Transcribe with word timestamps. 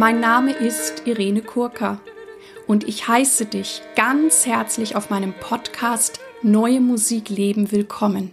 Mein 0.00 0.18
Name 0.18 0.50
ist 0.52 1.04
Irene 1.04 1.42
Kurka 1.42 2.00
und 2.66 2.88
ich 2.88 3.06
heiße 3.06 3.44
dich 3.44 3.82
ganz 3.96 4.46
herzlich 4.46 4.96
auf 4.96 5.10
meinem 5.10 5.34
Podcast 5.34 6.20
Neue 6.40 6.80
Musik 6.80 7.28
leben 7.28 7.70
willkommen. 7.70 8.30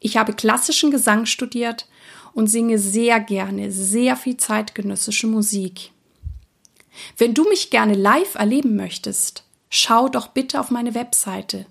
Ich 0.00 0.16
habe 0.16 0.32
klassischen 0.32 0.90
Gesang 0.90 1.26
studiert 1.26 1.86
und 2.32 2.46
singe 2.46 2.78
sehr 2.78 3.20
gerne 3.20 3.70
sehr 3.70 4.16
viel 4.16 4.38
zeitgenössische 4.38 5.26
Musik. 5.26 5.90
Wenn 7.18 7.34
du 7.34 7.46
mich 7.46 7.68
gerne 7.68 7.92
live 7.92 8.36
erleben 8.36 8.76
möchtest, 8.76 9.44
schau 9.68 10.08
doch 10.08 10.28
bitte 10.28 10.58
auf 10.58 10.70
meine 10.70 10.94
Webseite 10.94 11.66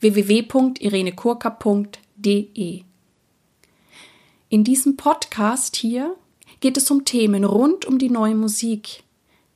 www.irenekurka.de. 0.00 2.84
In 4.48 4.64
diesem 4.64 4.96
Podcast 4.96 5.76
hier 5.76 6.16
geht 6.64 6.78
es 6.78 6.90
um 6.90 7.04
Themen 7.04 7.44
rund 7.44 7.84
um 7.84 7.98
die 7.98 8.08
neue 8.08 8.34
Musik. 8.34 9.02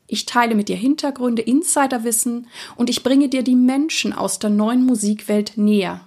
Ich 0.09 0.27
teile 0.27 0.55
mit 0.55 0.69
dir 0.69 0.77
Hintergründe, 0.77 1.41
Insiderwissen 1.41 2.49
und 2.77 2.91
ich 2.91 3.03
bringe 3.03 3.31
dir 3.31 3.43
die 3.43 3.57
Menschen 3.57 4.13
aus 4.13 4.39
der 4.39 4.51
neuen 4.51 4.85
Musikwelt 4.85 5.57
näher. 5.57 6.03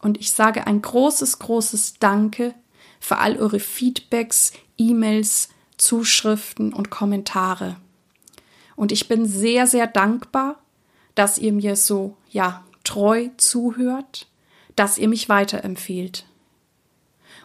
Und 0.00 0.18
ich 0.18 0.32
sage 0.32 0.66
ein 0.66 0.82
großes, 0.82 1.38
großes 1.38 2.00
Danke 2.00 2.56
für 2.98 3.18
all 3.18 3.36
eure 3.36 3.60
Feedbacks, 3.60 4.52
E-Mails, 4.78 5.48
Zuschriften 5.76 6.72
und 6.72 6.90
Kommentare. 6.90 7.76
Und 8.74 8.90
ich 8.90 9.06
bin 9.06 9.26
sehr, 9.26 9.68
sehr 9.68 9.86
dankbar, 9.86 10.58
dass 11.14 11.38
ihr 11.38 11.52
mir 11.52 11.76
so, 11.76 12.16
ja, 12.30 12.64
treu 12.82 13.28
zuhört, 13.36 14.26
dass 14.74 14.98
ihr 14.98 15.06
mich 15.06 15.28
weiterempfehlt. 15.28 16.24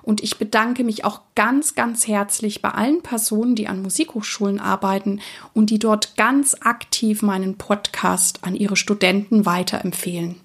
Und 0.02 0.22
ich 0.24 0.38
bedanke 0.38 0.84
mich 0.84 1.06
auch 1.06 1.22
ganz, 1.36 1.76
ganz 1.76 2.08
herzlich 2.08 2.62
bei 2.62 2.70
allen 2.70 3.02
Personen, 3.02 3.56
die 3.56 3.68
an 3.68 3.82
Musikhochschulen 3.82 4.60
arbeiten 4.60 5.22
und 5.54 5.70
die 5.70 5.80
dort 5.80 6.16
ganz 6.16 6.56
aktiv 6.62 7.22
meinen 7.22 7.58
Podcast 7.58 8.44
an 8.44 8.56
ihre 8.56 8.76
Studenten 8.76 9.46
weiterempfehlen. 9.46 10.36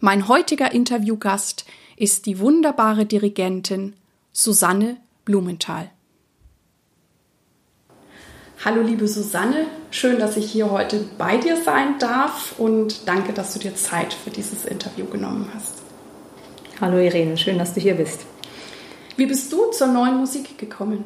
Mein 0.00 0.28
heutiger 0.28 0.72
Interviewgast 0.72 1.66
ist 1.96 2.24
die 2.24 2.38
wunderbare 2.38 3.04
Dirigentin 3.04 3.94
Susanne 4.32 4.96
Blumenthal. 5.26 5.90
Hallo 8.64 8.82
liebe 8.82 9.08
Susanne, 9.08 9.66
schön, 9.90 10.18
dass 10.18 10.36
ich 10.36 10.50
hier 10.50 10.70
heute 10.70 11.04
bei 11.16 11.38
dir 11.38 11.56
sein 11.56 11.98
darf 11.98 12.58
und 12.58 13.08
danke, 13.08 13.32
dass 13.32 13.54
du 13.54 13.58
dir 13.58 13.74
Zeit 13.74 14.12
für 14.12 14.30
dieses 14.30 14.66
Interview 14.66 15.06
genommen 15.06 15.50
hast. 15.54 15.89
Hallo 16.80 16.96
Irene, 16.96 17.36
schön, 17.36 17.58
dass 17.58 17.74
du 17.74 17.80
hier 17.80 17.92
bist. 17.92 18.24
Wie 19.18 19.26
bist 19.26 19.52
du 19.52 19.70
zur 19.70 19.88
neuen 19.88 20.16
Musik 20.16 20.56
gekommen? 20.56 21.04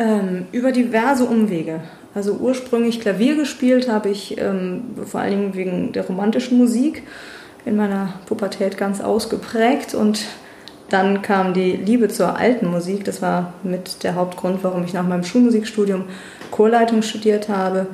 Ähm, 0.00 0.46
über 0.50 0.72
diverse 0.72 1.26
Umwege. 1.26 1.82
Also 2.12 2.32
ursprünglich 2.32 3.00
Klavier 3.00 3.36
gespielt 3.36 3.88
habe 3.88 4.08
ich 4.08 4.36
ähm, 4.36 4.96
vor 5.06 5.20
allen 5.20 5.30
Dingen 5.30 5.54
wegen 5.54 5.92
der 5.92 6.08
romantischen 6.08 6.58
Musik 6.58 7.04
in 7.66 7.76
meiner 7.76 8.14
Pubertät 8.26 8.76
ganz 8.76 9.00
ausgeprägt 9.00 9.94
und 9.94 10.24
dann 10.88 11.22
kam 11.22 11.54
die 11.54 11.76
Liebe 11.76 12.08
zur 12.08 12.36
alten 12.36 12.66
Musik. 12.66 13.04
Das 13.04 13.22
war 13.22 13.52
mit 13.62 14.02
der 14.02 14.16
Hauptgrund, 14.16 14.64
warum 14.64 14.82
ich 14.82 14.92
nach 14.92 15.06
meinem 15.06 15.22
Schulmusikstudium 15.22 16.06
Chorleitung 16.50 17.02
studiert 17.02 17.48
habe. 17.48 17.86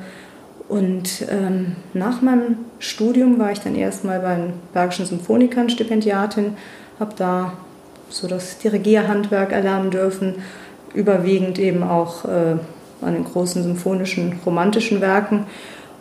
Und 0.67 1.25
ähm, 1.29 1.75
nach 1.93 2.21
meinem 2.21 2.57
Studium 2.79 3.37
war 3.37 3.51
ich 3.51 3.59
dann 3.59 3.75
erstmal 3.75 4.19
bei 4.19 4.35
den 4.35 4.53
Bergischen 4.73 5.05
Symphonikern 5.05 5.69
Stipendiatin, 5.69 6.57
habe 6.99 7.13
da 7.15 7.53
so 8.09 8.27
das 8.27 8.57
Dirigierhandwerk 8.57 9.51
erlernen 9.51 9.91
dürfen, 9.91 10.35
überwiegend 10.93 11.59
eben 11.59 11.83
auch 11.83 12.25
äh, 12.25 12.55
an 13.01 13.13
den 13.13 13.25
großen 13.25 13.61
symphonischen, 13.61 14.39
romantischen 14.45 15.01
Werken 15.01 15.45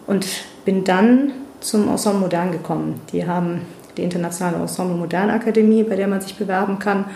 und 0.07 0.27
bin 0.65 0.85
dann 0.85 1.33
zum 1.61 1.89
Ensemble 1.89 2.21
Modern 2.21 2.53
gekommen. 2.53 3.01
Die 3.13 3.27
haben 3.27 3.63
die 3.97 4.03
Internationale 4.03 4.57
Ensemble 4.57 4.97
Modern 4.97 5.31
Akademie, 5.31 5.83
bei 5.83 5.97
der 5.97 6.09
man 6.09 6.21
sich 6.21 6.37
bewerben 6.37 6.79
kann. 6.79 7.07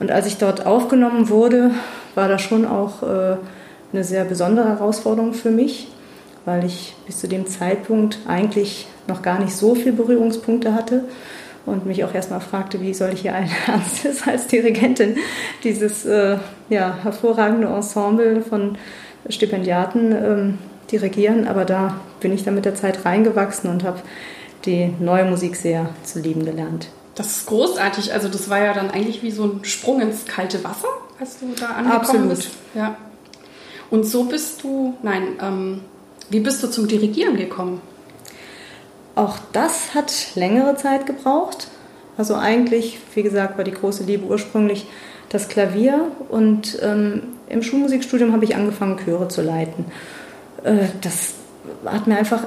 Und 0.00 0.10
als 0.10 0.26
ich 0.26 0.38
dort 0.38 0.66
aufgenommen 0.66 1.28
wurde, 1.28 1.72
war 2.14 2.28
das 2.28 2.42
schon 2.42 2.64
auch 2.64 3.02
äh, 3.02 3.36
eine 3.92 4.04
sehr 4.04 4.24
besondere 4.24 4.68
Herausforderung 4.68 5.34
für 5.34 5.50
mich, 5.50 5.88
weil 6.44 6.64
ich 6.64 6.94
bis 7.06 7.18
zu 7.18 7.28
dem 7.28 7.46
Zeitpunkt 7.46 8.18
eigentlich 8.26 8.86
noch 9.06 9.22
gar 9.22 9.38
nicht 9.38 9.54
so 9.54 9.74
viele 9.74 9.92
Berührungspunkte 9.92 10.74
hatte 10.74 11.04
und 11.66 11.86
mich 11.86 12.04
auch 12.04 12.14
erstmal 12.14 12.40
fragte, 12.40 12.80
wie 12.80 12.94
soll 12.94 13.12
ich 13.12 13.22
hier 13.22 13.34
ein 13.34 13.50
ernstes 13.66 14.26
als 14.26 14.46
Dirigentin 14.46 15.16
dieses 15.64 16.04
äh, 16.04 16.38
ja, 16.68 16.98
hervorragende 17.02 17.68
Ensemble 17.68 18.42
von 18.42 18.76
Stipendiaten 19.28 20.12
ähm, 20.12 20.58
dirigieren. 20.90 21.46
Aber 21.46 21.64
da 21.64 22.00
bin 22.20 22.32
ich 22.32 22.44
dann 22.44 22.54
mit 22.54 22.64
der 22.64 22.74
Zeit 22.74 23.04
reingewachsen 23.04 23.70
und 23.70 23.84
habe 23.84 24.00
die 24.64 24.92
neue 24.98 25.24
Musik 25.24 25.56
sehr 25.56 25.90
zu 26.02 26.20
lieben 26.20 26.44
gelernt. 26.44 26.88
Das 27.14 27.28
ist 27.28 27.46
großartig. 27.46 28.12
Also 28.12 28.28
das 28.28 28.48
war 28.48 28.60
ja 28.60 28.72
dann 28.72 28.90
eigentlich 28.90 29.22
wie 29.22 29.30
so 29.30 29.44
ein 29.44 29.64
Sprung 29.64 30.00
ins 30.00 30.24
kalte 30.24 30.62
Wasser, 30.64 30.88
als 31.18 31.38
du 31.40 31.46
da 31.58 31.66
angekommen 31.66 32.00
Absolut. 32.00 32.28
bist. 32.28 32.50
Ja. 32.74 32.96
Und 33.90 34.04
so 34.04 34.24
bist 34.24 34.62
du, 34.62 34.94
nein, 35.02 35.22
ähm, 35.42 35.80
wie 36.30 36.40
bist 36.40 36.62
du 36.62 36.68
zum 36.68 36.88
Dirigieren 36.88 37.36
gekommen? 37.36 37.80
Auch 39.14 39.38
das 39.52 39.94
hat 39.94 40.12
längere 40.34 40.76
Zeit 40.76 41.06
gebraucht. 41.06 41.68
Also 42.16 42.34
eigentlich, 42.34 42.98
wie 43.14 43.22
gesagt, 43.22 43.56
war 43.56 43.64
die 43.64 43.72
große 43.72 44.04
Liebe 44.04 44.26
ursprünglich 44.26 44.86
das 45.28 45.48
Klavier 45.48 46.10
und 46.28 46.78
ähm, 46.82 47.22
im 47.48 47.62
Schulmusikstudium 47.62 48.32
habe 48.32 48.44
ich 48.44 48.56
angefangen, 48.56 48.98
Chöre 49.04 49.28
zu 49.28 49.42
leiten. 49.42 49.86
Äh, 50.64 50.86
das 51.00 51.34
hat 51.84 52.06
mir 52.06 52.16
einfach 52.16 52.44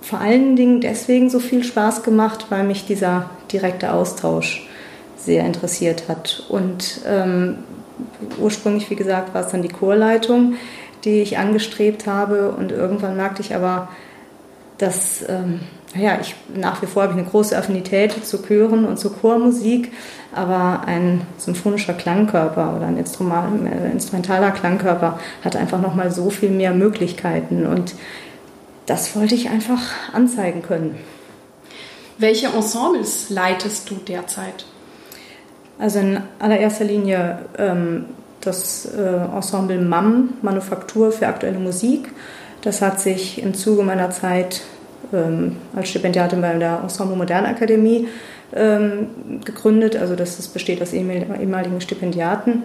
vor 0.00 0.20
allen 0.20 0.56
Dingen 0.56 0.80
deswegen 0.80 1.30
so 1.30 1.38
viel 1.38 1.64
Spaß 1.64 2.02
gemacht, 2.02 2.46
weil 2.50 2.64
mich 2.64 2.86
dieser 2.86 3.30
direkte 3.50 3.92
Austausch 3.92 4.68
sehr 5.16 5.44
interessiert 5.44 6.08
hat. 6.08 6.44
Und 6.48 7.00
ähm, 7.06 7.58
ursprünglich, 8.38 8.88
wie 8.90 8.96
gesagt, 8.96 9.34
war 9.34 9.44
es 9.44 9.52
dann 9.52 9.62
die 9.62 9.68
Chorleitung, 9.68 10.54
die 11.04 11.20
ich 11.20 11.38
angestrebt 11.38 12.06
habe. 12.06 12.50
Und 12.50 12.72
irgendwann 12.72 13.16
merkte 13.16 13.42
ich 13.42 13.54
aber, 13.54 13.88
dass 14.78 15.24
ähm, 15.28 15.60
ja, 15.94 16.18
ich 16.20 16.34
nach 16.54 16.82
wie 16.82 16.86
vor 16.86 17.02
habe 17.02 17.12
ich 17.14 17.18
eine 17.18 17.28
große 17.28 17.56
Affinität 17.56 18.24
zu 18.24 18.42
Chören 18.42 18.84
und 18.84 18.98
zu 18.98 19.10
Chormusik, 19.10 19.92
aber 20.34 20.82
ein 20.86 21.22
symphonischer 21.38 21.94
Klangkörper 21.94 22.76
oder 22.76 22.86
ein 22.86 22.96
äh, 22.96 23.90
instrumentaler 23.90 24.50
Klangkörper 24.50 25.18
hat 25.44 25.56
einfach 25.56 25.80
noch 25.80 25.94
mal 25.94 26.10
so 26.10 26.30
viel 26.30 26.50
mehr 26.50 26.72
Möglichkeiten 26.72 27.66
und 27.66 27.94
das 28.86 29.14
wollte 29.16 29.34
ich 29.34 29.50
einfach 29.50 29.82
anzeigen 30.12 30.62
können. 30.62 30.96
Welche 32.18 32.48
Ensembles 32.48 33.30
leitest 33.30 33.90
du 33.90 33.94
derzeit? 33.96 34.64
Also 35.78 36.00
in 36.00 36.20
allererster 36.38 36.84
Linie 36.84 37.38
ähm, 37.56 38.06
das 38.48 38.86
äh, 38.86 39.36
Ensemble 39.36 39.80
MAM, 39.80 40.30
Manufaktur 40.42 41.12
für 41.12 41.26
aktuelle 41.26 41.58
Musik. 41.58 42.10
Das 42.62 42.82
hat 42.82 43.00
sich 43.00 43.42
im 43.42 43.54
Zuge 43.54 43.82
meiner 43.82 44.10
Zeit 44.10 44.62
ähm, 45.12 45.56
als 45.76 45.88
Stipendiatin 45.88 46.40
bei 46.40 46.52
der 46.54 46.80
Ensemble 46.82 47.16
Moderne 47.16 47.48
Akademie 47.48 48.08
ähm, 48.54 49.08
gegründet. 49.44 49.96
Also 49.96 50.16
das, 50.16 50.36
das 50.36 50.48
besteht 50.48 50.82
aus 50.82 50.92
ehemaligen 50.92 51.80
Stipendiaten 51.80 52.64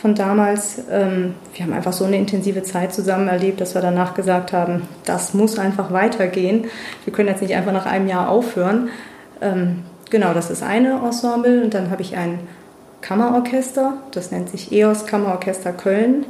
von 0.00 0.14
damals. 0.14 0.82
Ähm, 0.90 1.34
wir 1.54 1.64
haben 1.64 1.72
einfach 1.72 1.92
so 1.92 2.04
eine 2.04 2.16
intensive 2.16 2.62
Zeit 2.62 2.94
zusammen 2.94 3.28
erlebt, 3.28 3.60
dass 3.60 3.74
wir 3.74 3.82
danach 3.82 4.14
gesagt 4.14 4.52
haben, 4.52 4.82
das 5.04 5.34
muss 5.34 5.58
einfach 5.58 5.92
weitergehen. 5.92 6.66
Wir 7.04 7.12
können 7.12 7.28
jetzt 7.28 7.42
nicht 7.42 7.54
einfach 7.54 7.72
nach 7.72 7.86
einem 7.86 8.06
Jahr 8.08 8.28
aufhören. 8.28 8.90
Genau, 10.12 10.34
das 10.34 10.50
ist 10.50 10.62
eine 10.62 11.00
Ensemble. 11.04 11.64
Und 11.64 11.74
dann 11.74 11.90
habe 11.90 12.02
ich 12.02 12.16
ein 12.16 12.38
Kammerorchester, 13.02 13.94
das 14.12 14.30
nennt 14.30 14.48
sich 14.48 14.72
EOS 14.72 15.06
Kammerorchester 15.06 15.72
Köln, 15.72 16.24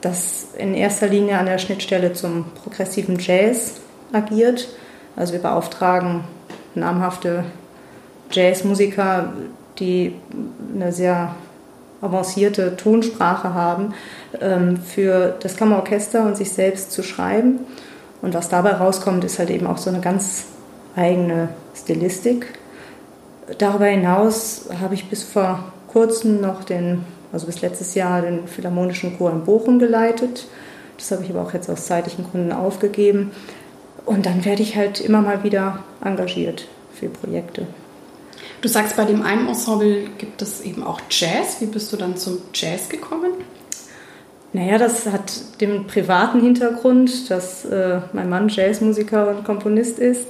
das 0.00 0.48
in 0.56 0.74
erster 0.74 1.08
Linie 1.08 1.38
an 1.38 1.46
der 1.46 1.58
Schnittstelle 1.58 2.12
zum 2.12 2.46
progressiven 2.62 3.18
Jazz 3.18 3.74
agiert. 4.12 4.68
Also 5.16 5.32
wir 5.32 5.40
beauftragen 5.40 6.24
namhafte 6.74 7.44
Jazzmusiker, 8.30 9.32
die 9.78 10.14
eine 10.74 10.92
sehr 10.92 11.34
avancierte 12.00 12.76
Tonsprache 12.76 13.54
haben, 13.54 13.94
ähm, 14.40 14.76
für 14.78 15.36
das 15.40 15.56
Kammerorchester 15.56 16.24
und 16.24 16.36
sich 16.36 16.52
selbst 16.52 16.92
zu 16.92 17.02
schreiben. 17.02 17.60
Und 18.22 18.34
was 18.34 18.48
dabei 18.48 18.72
rauskommt, 18.72 19.24
ist 19.24 19.38
halt 19.38 19.50
eben 19.50 19.66
auch 19.66 19.78
so 19.78 19.90
eine 19.90 20.00
ganz 20.00 20.44
eigene 20.96 21.48
Stilistik. 21.74 22.58
Darüber 23.58 23.86
hinaus 23.86 24.68
habe 24.80 24.94
ich 24.94 25.08
bis 25.08 25.22
vor 25.22 25.72
kurzem 25.94 26.40
noch 26.40 26.64
den, 26.64 27.04
also 27.32 27.46
bis 27.46 27.62
letztes 27.62 27.94
Jahr, 27.94 28.20
den 28.20 28.46
Philharmonischen 28.46 29.16
Chor 29.16 29.30
in 29.30 29.44
Bochum 29.44 29.78
geleitet. 29.78 30.46
Das 30.98 31.10
habe 31.10 31.24
ich 31.24 31.30
aber 31.30 31.42
auch 31.42 31.54
jetzt 31.54 31.70
aus 31.70 31.86
zeitlichen 31.86 32.26
Gründen 32.30 32.52
aufgegeben. 32.52 33.30
Und 34.04 34.26
dann 34.26 34.44
werde 34.44 34.62
ich 34.62 34.76
halt 34.76 35.00
immer 35.00 35.22
mal 35.22 35.42
wieder 35.44 35.84
engagiert 36.04 36.66
für 36.92 37.08
Projekte. 37.08 37.66
Du 38.60 38.68
sagst, 38.68 38.96
bei 38.96 39.04
dem 39.04 39.22
einen 39.22 39.48
Ensemble 39.48 40.08
gibt 40.18 40.42
es 40.42 40.60
eben 40.60 40.82
auch 40.82 41.00
Jazz. 41.08 41.60
Wie 41.60 41.66
bist 41.66 41.92
du 41.92 41.96
dann 41.96 42.16
zum 42.16 42.38
Jazz 42.52 42.88
gekommen? 42.88 43.32
Naja, 44.52 44.78
das 44.78 45.06
hat 45.06 45.60
den 45.60 45.86
privaten 45.86 46.40
Hintergrund, 46.40 47.30
dass 47.30 47.64
äh, 47.64 48.00
mein 48.12 48.28
Mann 48.28 48.48
Jazzmusiker 48.48 49.28
und 49.28 49.44
Komponist 49.44 49.98
ist 49.98 50.26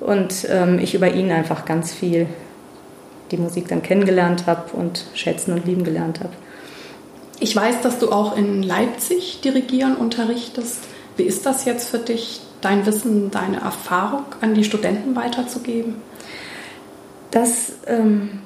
und 0.00 0.46
ähm, 0.48 0.78
ich 0.78 0.94
über 0.94 1.12
ihn 1.12 1.32
einfach 1.32 1.64
ganz 1.64 1.92
viel 1.92 2.28
die 3.30 3.36
Musik 3.36 3.68
dann 3.68 3.82
kennengelernt 3.82 4.46
habe 4.46 4.76
und 4.76 5.04
schätzen 5.14 5.52
und 5.52 5.66
lieben 5.66 5.84
gelernt 5.84 6.20
habe. 6.20 6.32
Ich 7.38 7.54
weiß, 7.54 7.82
dass 7.82 7.98
du 7.98 8.10
auch 8.10 8.36
in 8.36 8.62
Leipzig 8.62 9.40
dirigieren 9.42 9.96
unterrichtest. 9.96 10.84
Wie 11.16 11.24
ist 11.24 11.44
das 11.44 11.64
jetzt 11.64 11.88
für 11.88 11.98
dich, 11.98 12.40
dein 12.60 12.86
Wissen, 12.86 13.30
deine 13.30 13.60
Erfahrung 13.60 14.24
an 14.40 14.54
die 14.54 14.64
Studenten 14.64 15.14
weiterzugeben? 15.14 15.96
Das 17.30 17.72
ähm, 17.86 18.40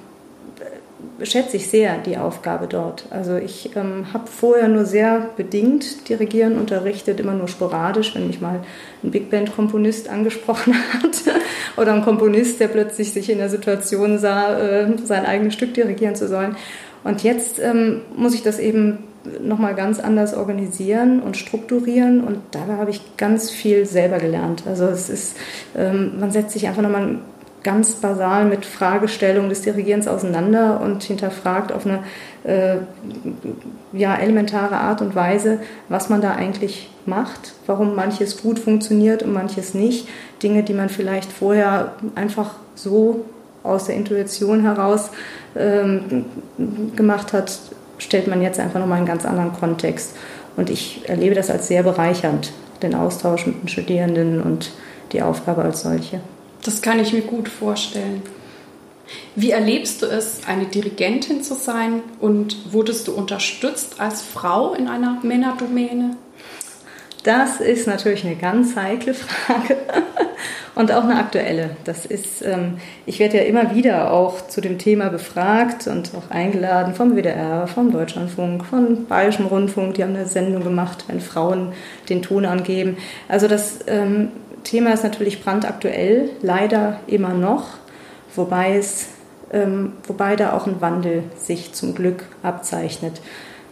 schätze 1.22 1.56
ich 1.56 1.68
sehr, 1.68 1.98
die 1.98 2.16
Aufgabe 2.16 2.66
dort. 2.66 3.04
Also 3.10 3.36
ich 3.36 3.76
ähm, 3.76 4.06
habe 4.12 4.26
vorher 4.26 4.68
nur 4.68 4.84
sehr 4.84 5.30
bedingt 5.36 6.08
Dirigieren 6.08 6.58
unterrichtet, 6.58 7.20
immer 7.20 7.34
nur 7.34 7.48
sporadisch, 7.48 8.14
wenn 8.14 8.26
mich 8.26 8.40
mal 8.40 8.60
ein 9.02 9.10
Big 9.10 9.30
Band-Komponist 9.30 10.08
angesprochen 10.08 10.74
hat 10.92 11.22
oder 11.76 11.94
ein 11.94 12.02
Komponist, 12.02 12.60
der 12.60 12.68
plötzlich 12.68 13.12
sich 13.12 13.30
in 13.30 13.38
der 13.38 13.48
Situation 13.48 14.18
sah, 14.18 14.58
äh, 14.58 14.88
sein 15.04 15.26
eigenes 15.26 15.54
Stück 15.54 15.74
dirigieren 15.74 16.14
zu 16.14 16.28
sollen. 16.28 16.56
Und 17.04 17.22
jetzt 17.22 17.58
ähm, 17.58 18.02
muss 18.16 18.34
ich 18.34 18.42
das 18.42 18.58
eben 18.58 18.98
nochmal 19.42 19.74
ganz 19.74 20.00
anders 20.00 20.34
organisieren 20.34 21.20
und 21.20 21.36
strukturieren 21.36 22.22
und 22.24 22.38
dabei 22.52 22.74
habe 22.74 22.90
ich 22.90 23.16
ganz 23.16 23.50
viel 23.50 23.84
selber 23.86 24.18
gelernt. 24.18 24.64
Also 24.66 24.86
es 24.86 25.10
ist, 25.10 25.36
ähm, 25.76 26.18
man 26.18 26.30
setzt 26.30 26.52
sich 26.52 26.66
einfach 26.66 26.82
nochmal 26.82 27.18
ganz 27.62 27.94
basal 27.96 28.44
mit 28.46 28.64
Fragestellungen 28.64 29.50
des 29.50 29.62
Dirigierens 29.62 30.08
auseinander 30.08 30.80
und 30.80 31.02
hinterfragt 31.02 31.72
auf 31.72 31.84
eine 31.86 32.00
äh, 32.44 32.76
ja, 33.92 34.16
elementare 34.16 34.76
Art 34.76 35.02
und 35.02 35.14
Weise, 35.14 35.58
was 35.88 36.08
man 36.08 36.20
da 36.20 36.32
eigentlich 36.32 36.88
macht, 37.06 37.52
warum 37.66 37.94
manches 37.94 38.42
gut 38.42 38.58
funktioniert 38.58 39.22
und 39.22 39.32
manches 39.32 39.74
nicht. 39.74 40.08
Dinge, 40.42 40.62
die 40.62 40.74
man 40.74 40.88
vielleicht 40.88 41.30
vorher 41.30 41.92
einfach 42.14 42.54
so 42.74 43.24
aus 43.62 43.86
der 43.86 43.96
Intuition 43.96 44.62
heraus 44.62 45.10
ähm, 45.54 46.24
gemacht 46.96 47.32
hat, 47.32 47.58
stellt 47.98 48.26
man 48.26 48.40
jetzt 48.40 48.58
einfach 48.58 48.80
nochmal 48.80 48.98
in 48.98 49.04
einen 49.04 49.18
ganz 49.18 49.26
anderen 49.26 49.52
Kontext. 49.52 50.16
Und 50.56 50.70
ich 50.70 51.08
erlebe 51.08 51.34
das 51.34 51.50
als 51.50 51.68
sehr 51.68 51.82
bereichernd, 51.82 52.52
den 52.82 52.94
Austausch 52.94 53.46
mit 53.46 53.62
den 53.62 53.68
Studierenden 53.68 54.40
und 54.40 54.72
die 55.12 55.20
Aufgabe 55.22 55.62
als 55.62 55.82
solche. 55.82 56.20
Das 56.62 56.82
kann 56.82 57.00
ich 57.00 57.12
mir 57.12 57.22
gut 57.22 57.48
vorstellen. 57.48 58.22
Wie 59.34 59.50
erlebst 59.50 60.02
du 60.02 60.06
es, 60.06 60.42
eine 60.46 60.66
Dirigentin 60.66 61.42
zu 61.42 61.54
sein 61.54 62.02
und 62.20 62.72
wurdest 62.72 63.08
du 63.08 63.12
unterstützt 63.12 64.00
als 64.00 64.22
Frau 64.22 64.74
in 64.74 64.88
einer 64.88 65.18
Männerdomäne? 65.22 66.16
Das 67.22 67.60
ist 67.60 67.86
natürlich 67.86 68.24
eine 68.24 68.36
ganz 68.36 68.76
heikle 68.76 69.12
Frage 69.12 69.76
und 70.74 70.90
auch 70.90 71.04
eine 71.04 71.18
aktuelle. 71.18 71.76
Das 71.84 72.06
ist, 72.06 72.42
ähm, 72.42 72.78
ich 73.04 73.18
werde 73.18 73.38
ja 73.38 73.42
immer 73.42 73.74
wieder 73.74 74.12
auch 74.12 74.48
zu 74.48 74.62
dem 74.62 74.78
Thema 74.78 75.10
befragt 75.10 75.86
und 75.86 76.12
auch 76.16 76.30
eingeladen 76.30 76.94
vom 76.94 77.16
WDR, 77.16 77.66
vom 77.66 77.92
Deutschlandfunk, 77.92 78.64
vom 78.64 79.04
Bayerischen 79.04 79.46
Rundfunk. 79.46 79.94
Die 79.94 80.02
haben 80.02 80.16
eine 80.16 80.26
Sendung 80.26 80.64
gemacht, 80.64 81.04
wenn 81.08 81.20
Frauen 81.20 81.72
den 82.08 82.22
Ton 82.22 82.46
angeben. 82.46 82.96
Also 83.28 83.48
das 83.48 83.80
ähm, 83.86 84.28
Thema 84.64 84.92
ist 84.92 85.04
natürlich 85.04 85.42
brandaktuell, 85.42 86.30
leider 86.42 87.00
immer 87.06 87.34
noch, 87.34 87.64
wobei, 88.34 88.76
es, 88.76 89.08
ähm, 89.52 89.94
wobei 90.06 90.36
da 90.36 90.52
auch 90.52 90.66
ein 90.66 90.80
Wandel 90.80 91.24
sich 91.36 91.72
zum 91.72 91.94
Glück 91.94 92.24
abzeichnet. 92.42 93.20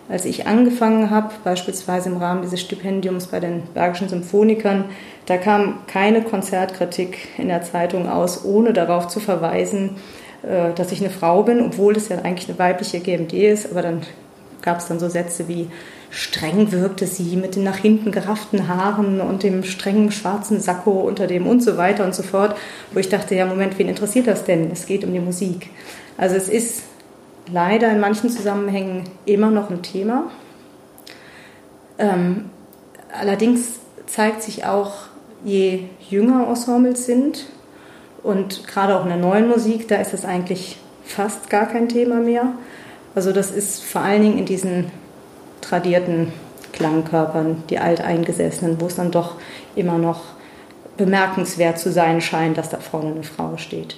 Als 0.08 0.24
ich 0.24 0.46
angefangen 0.46 1.10
habe, 1.10 1.34
beispielsweise 1.44 2.08
im 2.08 2.16
Rahmen 2.16 2.40
dieses 2.40 2.62
Stipendiums 2.62 3.26
bei 3.26 3.40
den 3.40 3.64
Bergischen 3.74 4.08
Symphonikern, 4.08 4.86
da 5.26 5.36
kam 5.36 5.80
keine 5.86 6.22
Konzertkritik 6.22 7.18
in 7.36 7.48
der 7.48 7.62
Zeitung 7.62 8.08
aus, 8.08 8.44
ohne 8.44 8.72
darauf 8.72 9.08
zu 9.08 9.20
verweisen, 9.20 9.96
äh, 10.42 10.72
dass 10.74 10.92
ich 10.92 11.00
eine 11.00 11.10
Frau 11.10 11.42
bin, 11.42 11.60
obwohl 11.60 11.94
es 11.96 12.08
ja 12.08 12.18
eigentlich 12.22 12.48
eine 12.48 12.58
weibliche 12.58 13.00
GMD 13.00 13.34
ist. 13.34 13.70
Aber 13.70 13.82
dann 13.82 14.00
gab 14.62 14.78
es 14.78 14.86
dann 14.86 14.98
so 14.98 15.10
Sätze 15.10 15.46
wie, 15.46 15.68
streng 16.10 16.72
wirkte 16.72 17.06
sie 17.06 17.36
mit 17.36 17.56
den 17.56 17.64
nach 17.64 17.76
hinten 17.76 18.12
gerafften 18.12 18.68
Haaren 18.68 19.20
und 19.20 19.42
dem 19.42 19.62
strengen 19.62 20.10
schwarzen 20.10 20.60
Sakko 20.60 20.92
unter 20.92 21.26
dem 21.26 21.46
und 21.46 21.62
so 21.62 21.76
weiter 21.76 22.04
und 22.04 22.14
so 22.14 22.22
fort, 22.22 22.56
wo 22.92 22.98
ich 22.98 23.08
dachte, 23.08 23.34
ja 23.34 23.46
Moment, 23.46 23.78
wen 23.78 23.88
interessiert 23.88 24.26
das 24.26 24.44
denn? 24.44 24.70
Es 24.70 24.86
geht 24.86 25.04
um 25.04 25.12
die 25.12 25.20
Musik. 25.20 25.70
Also 26.16 26.36
es 26.36 26.48
ist 26.48 26.82
leider 27.52 27.90
in 27.90 28.00
manchen 28.00 28.30
Zusammenhängen 28.30 29.04
immer 29.26 29.50
noch 29.50 29.70
ein 29.70 29.82
Thema. 29.82 30.30
Ähm, 31.98 32.46
allerdings 33.12 33.80
zeigt 34.06 34.42
sich 34.42 34.64
auch, 34.64 34.92
je 35.44 35.84
jünger 36.08 36.46
Ensembles 36.48 37.06
sind 37.06 37.46
und 38.22 38.66
gerade 38.66 38.96
auch 38.96 39.02
in 39.02 39.08
der 39.08 39.18
neuen 39.18 39.48
Musik, 39.48 39.88
da 39.88 39.96
ist 39.96 40.14
es 40.14 40.24
eigentlich 40.24 40.78
fast 41.04 41.50
gar 41.50 41.66
kein 41.66 41.88
Thema 41.88 42.16
mehr. 42.16 42.52
Also 43.14 43.32
das 43.32 43.50
ist 43.50 43.82
vor 43.82 44.02
allen 44.02 44.22
Dingen 44.22 44.38
in 44.38 44.44
diesen 44.46 44.90
tradierten 45.60 46.32
Klangkörpern, 46.72 47.64
die 47.70 47.78
alteingesessenen, 47.78 48.80
wo 48.80 48.86
es 48.86 48.96
dann 48.96 49.10
doch 49.10 49.36
immer 49.74 49.98
noch 49.98 50.22
bemerkenswert 50.96 51.78
zu 51.78 51.90
sein 51.90 52.20
scheint, 52.20 52.58
dass 52.58 52.70
da 52.70 52.78
vorne 52.78 53.12
eine 53.12 53.22
Frau 53.22 53.56
steht. 53.56 53.96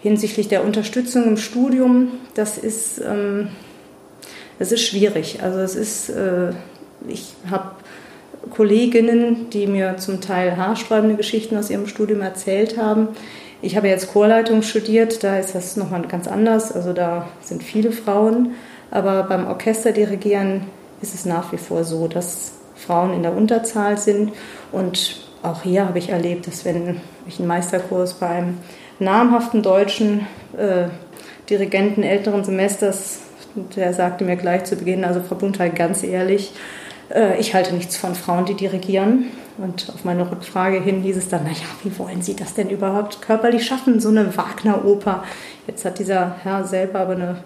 Hinsichtlich 0.00 0.48
der 0.48 0.64
Unterstützung 0.64 1.24
im 1.24 1.36
Studium, 1.36 2.12
das 2.34 2.58
ist, 2.58 3.00
ähm, 3.00 3.48
das 4.58 4.72
ist 4.72 4.82
schwierig. 4.82 5.42
Also 5.42 5.58
es 5.58 5.74
ist, 5.74 6.10
äh, 6.10 6.50
ich 7.08 7.34
habe 7.50 7.70
Kolleginnen, 8.50 9.50
die 9.50 9.66
mir 9.66 9.96
zum 9.98 10.20
Teil 10.20 10.56
haarsträubende 10.56 11.16
Geschichten 11.16 11.56
aus 11.56 11.70
ihrem 11.70 11.86
Studium 11.86 12.20
erzählt 12.20 12.78
haben. 12.78 13.08
Ich 13.62 13.76
habe 13.76 13.88
jetzt 13.88 14.12
Chorleitung 14.12 14.62
studiert, 14.62 15.24
da 15.24 15.38
ist 15.38 15.54
das 15.54 15.76
nochmal 15.76 16.02
ganz 16.02 16.28
anders. 16.28 16.72
Also 16.72 16.92
da 16.92 17.28
sind 17.42 17.62
viele 17.62 17.90
Frauen. 17.90 18.52
Aber 18.90 19.24
beim 19.24 19.46
Orchesterdirigieren 19.46 20.62
ist 21.02 21.14
es 21.14 21.24
nach 21.24 21.52
wie 21.52 21.58
vor 21.58 21.84
so, 21.84 22.08
dass 22.08 22.52
Frauen 22.74 23.12
in 23.12 23.22
der 23.22 23.34
Unterzahl 23.34 23.98
sind. 23.98 24.32
Und 24.72 25.20
auch 25.42 25.62
hier 25.62 25.86
habe 25.86 25.98
ich 25.98 26.10
erlebt, 26.10 26.46
dass 26.46 26.64
wenn 26.64 27.00
ich 27.26 27.38
einen 27.38 27.48
Meisterkurs 27.48 28.14
bei 28.14 28.28
einem 28.28 28.58
namhaften 28.98 29.62
deutschen 29.62 30.26
äh, 30.56 30.88
Dirigenten 31.48 32.02
älteren 32.02 32.44
Semesters, 32.44 33.20
der 33.74 33.92
sagte 33.92 34.24
mir 34.24 34.36
gleich 34.36 34.64
zu 34.64 34.76
Beginn, 34.76 35.04
also 35.04 35.20
Frau 35.20 35.36
Bunthal, 35.36 35.70
ganz 35.70 36.02
ehrlich, 36.02 36.52
äh, 37.14 37.38
ich 37.38 37.54
halte 37.54 37.74
nichts 37.74 37.96
von 37.96 38.14
Frauen, 38.14 38.44
die 38.44 38.54
dirigieren. 38.54 39.26
Und 39.58 39.90
auf 39.94 40.04
meine 40.04 40.30
Rückfrage 40.30 40.82
hin 40.82 41.00
hieß 41.00 41.16
es 41.16 41.28
dann, 41.28 41.44
naja, 41.44 41.56
wie 41.82 41.98
wollen 41.98 42.20
Sie 42.20 42.36
das 42.36 42.52
denn 42.52 42.68
überhaupt 42.68 43.22
körperlich 43.22 43.64
schaffen, 43.64 44.00
so 44.00 44.10
eine 44.10 44.36
Wagner-Oper? 44.36 45.24
Jetzt 45.66 45.84
hat 45.84 45.98
dieser 45.98 46.36
Herr 46.42 46.64
selber 46.64 47.00
aber 47.00 47.14
eine 47.14 47.36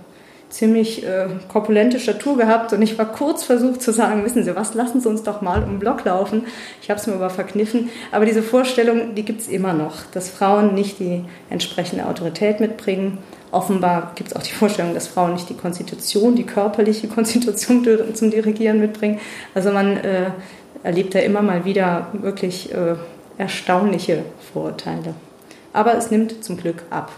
ziemlich 0.51 1.07
äh, 1.07 1.29
korpulente 1.49 1.99
Statur 2.01 2.37
gehabt 2.37 2.73
und 2.73 2.83
ich 2.83 2.99
war 2.99 3.07
kurz 3.07 3.45
versucht 3.45 3.81
zu 3.81 3.93
sagen, 3.93 4.25
wissen 4.25 4.45
Sie 4.45 4.55
was, 4.55 4.75
lassen 4.75 5.01
Sie 5.01 5.09
uns 5.09 5.23
doch 5.23 5.41
mal 5.41 5.63
um 5.63 5.79
Block 5.79 6.05
laufen. 6.05 6.47
Ich 6.83 6.91
habe 6.91 7.01
es 7.01 7.07
mir 7.07 7.15
aber 7.15 7.31
verkniffen. 7.31 7.89
Aber 8.13 8.27
diese 8.27 8.43
Vorstellung, 8.43 9.15
die 9.15 9.25
gibt 9.25 9.41
es 9.41 9.49
immer 9.49 9.73
noch, 9.73 10.05
dass 10.13 10.29
Frauen 10.29 10.75
nicht 10.75 10.99
die 10.99 11.25
entsprechende 11.49 12.07
Autorität 12.07 12.61
mitbringen. 12.61 13.19
Offenbar 13.53 14.13
gibt 14.17 14.31
es 14.31 14.37
auch 14.37 14.43
die 14.43 14.53
Vorstellung, 14.53 14.93
dass 14.93 15.09
Frauen 15.09 15.33
nicht 15.33 15.49
die 15.49 15.57
Konstitution, 15.57 16.35
die 16.35 16.45
körperliche 16.45 17.09
Konstitution 17.09 17.87
zum 18.15 18.31
Dirigieren 18.31 18.81
mitbringen. 18.81 19.21
Also 19.55 19.71
man 19.71 19.97
äh, 19.99 20.31
erlebt 20.83 21.15
da 21.15 21.21
immer 21.21 21.43
mal 21.43 21.65
wieder 21.65 22.09
wirklich 22.13 22.73
äh, 22.75 22.97
erstaunliche 23.39 24.25
Vorurteile. 24.53 25.15
Aber 25.73 25.97
es 25.97 26.11
nimmt 26.11 26.45
zum 26.45 26.57
Glück 26.57 26.83
ab 26.91 27.13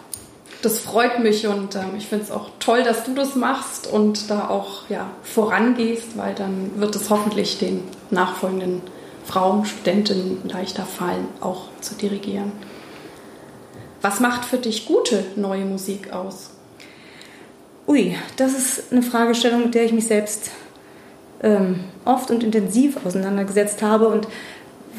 das 0.63 0.79
freut 0.79 1.19
mich 1.21 1.47
und 1.47 1.75
ähm, 1.75 1.97
ich 1.99 2.07
finde 2.07 2.25
es 2.25 2.31
auch 2.31 2.51
toll, 2.59 2.85
dass 2.85 3.05
du 3.05 3.15
das 3.15 3.35
machst 3.35 3.87
und 3.87 4.31
da 4.31 4.49
auch 4.49 4.89
ja, 4.89 5.11
vorangehst, 5.23 6.17
weil 6.17 6.35
dann 6.35 6.81
wird 6.81 6.97
es 6.97 7.11
hoffentlich 7.11 7.59
den 7.59 7.83
nachfolgenden 8.11 8.81
Frauen, 9.25 9.65
Studentinnen 9.65 10.49
leichter 10.49 10.85
fallen, 10.85 11.27
auch 11.41 11.65
zu 11.81 11.95
dirigieren. 11.95 12.53
Was 14.01 14.21
macht 14.21 14.45
für 14.45 14.59
dich 14.59 14.87
gute 14.87 15.25
neue 15.37 15.65
Musik 15.65 16.13
aus? 16.13 16.51
Ui, 17.87 18.17
das 18.37 18.53
ist 18.53 18.93
eine 18.93 19.03
Fragestellung, 19.03 19.65
mit 19.65 19.75
der 19.75 19.85
ich 19.85 19.93
mich 19.93 20.07
selbst 20.07 20.51
ähm, 21.43 21.81
oft 22.05 22.31
und 22.31 22.43
intensiv 22.43 23.05
auseinandergesetzt 23.05 23.83
habe 23.83 24.09
und 24.09 24.29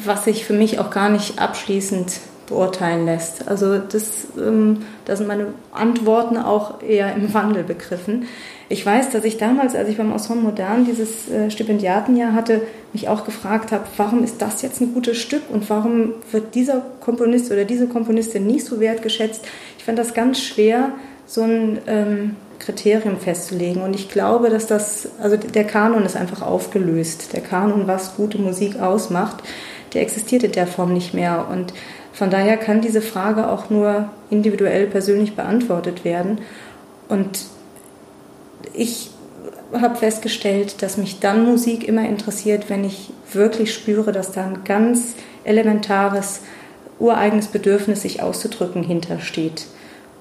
was 0.04 0.26
ich 0.26 0.44
für 0.44 0.52
mich 0.52 0.78
auch 0.78 0.90
gar 0.90 1.08
nicht 1.08 1.38
abschließend 1.38 2.12
beurteilen 2.46 3.04
lässt. 3.06 3.48
Also 3.48 3.78
das, 3.78 4.28
ähm, 4.38 4.82
da 5.04 5.16
sind 5.16 5.26
meine 5.26 5.46
Antworten 5.72 6.36
auch 6.36 6.82
eher 6.82 7.14
im 7.14 7.32
Wandel 7.34 7.64
begriffen. 7.64 8.26
Ich 8.68 8.84
weiß, 8.84 9.10
dass 9.10 9.24
ich 9.24 9.36
damals, 9.36 9.74
als 9.74 9.88
ich 9.88 9.96
beim 9.96 10.12
Ensemble 10.12 10.44
Modern 10.44 10.84
dieses 10.84 11.28
äh, 11.30 11.50
Stipendiatenjahr 11.50 12.32
hatte, 12.32 12.62
mich 12.92 13.08
auch 13.08 13.24
gefragt 13.24 13.72
habe, 13.72 13.84
warum 13.96 14.24
ist 14.24 14.40
das 14.40 14.62
jetzt 14.62 14.80
ein 14.80 14.94
gutes 14.94 15.18
Stück 15.18 15.42
und 15.50 15.68
warum 15.68 16.14
wird 16.30 16.54
dieser 16.54 16.82
Komponist 17.00 17.52
oder 17.52 17.64
diese 17.64 17.86
Komponistin 17.86 18.46
nicht 18.46 18.64
so 18.64 18.80
wertgeschätzt. 18.80 19.44
Ich 19.78 19.84
fand 19.84 19.98
das 19.98 20.14
ganz 20.14 20.40
schwer, 20.40 20.90
so 21.26 21.42
ein, 21.42 21.78
ähm, 21.86 22.36
Kriterium 22.58 23.18
festzulegen. 23.18 23.82
Und 23.82 23.94
ich 23.94 24.08
glaube, 24.08 24.50
dass 24.50 24.66
das, 24.66 25.08
also 25.20 25.36
der 25.36 25.64
Kanon 25.64 26.04
ist 26.04 26.16
einfach 26.16 26.42
aufgelöst. 26.42 27.32
Der 27.32 27.40
Kanon, 27.40 27.86
was 27.86 28.16
gute 28.16 28.38
Musik 28.38 28.80
ausmacht, 28.80 29.42
der 29.92 30.02
existiert 30.02 30.42
in 30.42 30.52
der 30.52 30.66
Form 30.66 30.92
nicht 30.92 31.14
mehr. 31.14 31.46
Und 31.50 31.72
von 32.14 32.30
daher 32.30 32.56
kann 32.56 32.80
diese 32.80 33.02
Frage 33.02 33.48
auch 33.48 33.70
nur 33.70 34.08
individuell 34.30 34.86
persönlich 34.86 35.34
beantwortet 35.34 36.04
werden. 36.04 36.38
Und 37.08 37.46
ich 38.72 39.10
habe 39.72 39.96
festgestellt, 39.96 40.80
dass 40.80 40.96
mich 40.96 41.18
dann 41.18 41.44
Musik 41.44 41.86
immer 41.86 42.08
interessiert, 42.08 42.70
wenn 42.70 42.84
ich 42.84 43.10
wirklich 43.32 43.74
spüre, 43.74 44.12
dass 44.12 44.30
da 44.30 44.46
ein 44.46 44.62
ganz 44.64 45.14
elementares, 45.42 46.42
ureigenes 47.00 47.48
Bedürfnis, 47.48 48.02
sich 48.02 48.22
auszudrücken, 48.22 48.84
hintersteht. 48.84 49.66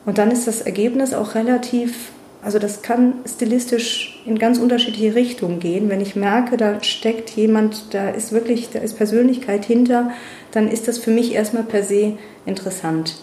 Und 0.07 0.17
dann 0.17 0.31
ist 0.31 0.47
das 0.47 0.61
Ergebnis 0.61 1.13
auch 1.13 1.35
relativ, 1.35 2.09
also 2.43 2.59
das 2.59 2.81
kann 2.81 3.15
stilistisch 3.25 4.21
in 4.25 4.37
ganz 4.37 4.57
unterschiedliche 4.57 5.15
Richtungen 5.15 5.59
gehen. 5.59 5.89
Wenn 5.89 6.01
ich 6.01 6.15
merke, 6.15 6.57
da 6.57 6.83
steckt 6.83 7.29
jemand, 7.31 7.93
da 7.93 8.09
ist 8.09 8.31
wirklich, 8.31 8.69
da 8.69 8.79
ist 8.79 8.97
Persönlichkeit 8.97 9.65
hinter, 9.65 10.11
dann 10.51 10.67
ist 10.67 10.87
das 10.87 10.97
für 10.97 11.11
mich 11.11 11.33
erstmal 11.33 11.63
per 11.63 11.83
se 11.83 12.17
interessant. 12.45 13.15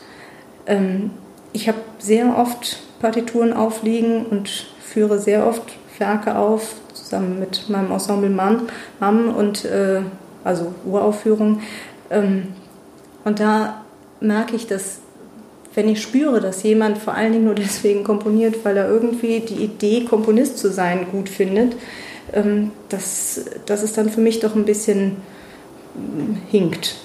Ähm, 0.67 1.11
ich 1.53 1.69
habe 1.69 1.79
sehr 1.99 2.39
oft 2.39 2.83
Partituren 3.01 3.53
aufliegen 3.53 4.27
und 4.27 4.49
führe 4.81 5.19
sehr 5.19 5.47
oft 5.47 5.65
Werke 5.99 6.37
auf, 6.37 6.75
zusammen 6.95 7.39
mit 7.39 7.69
meinem 7.69 7.93
Ensemble 7.93 8.31
Mam, 8.31 8.69
Mam 9.01 9.35
und 9.35 9.65
äh, 9.65 10.01
also 10.45 10.73
Uraufführung. 10.87 11.61
Ähm, 12.11 12.49
und 13.25 13.39
da 13.41 13.85
merke 14.21 14.57
ich, 14.57 14.67
dass 14.67 15.01
wenn 15.75 15.89
ich 15.89 16.03
spüre, 16.03 16.41
dass 16.41 16.63
jemand 16.63 16.99
vor 16.99 17.15
allen 17.15 17.33
Dingen 17.33 17.45
nur 17.45 17.55
deswegen 17.55 18.05
komponiert, 18.05 18.65
weil 18.65 18.77
er 18.77 18.89
irgendwie 18.89 19.41
die 19.41 19.65
Idee, 19.65 20.05
Komponist 20.05 20.59
zu 20.59 20.71
sein, 20.71 21.07
gut 21.11 21.29
findet, 21.29 21.77
ähm, 22.33 22.73
dass, 22.89 23.45
dass 23.67 23.83
es 23.83 23.93
dann 23.93 24.11
für 24.11 24.21
mich 24.21 24.41
doch 24.41 24.55
ein 24.55 24.65
bisschen 24.65 25.17
hm, 25.95 26.37
hinkt 26.51 26.97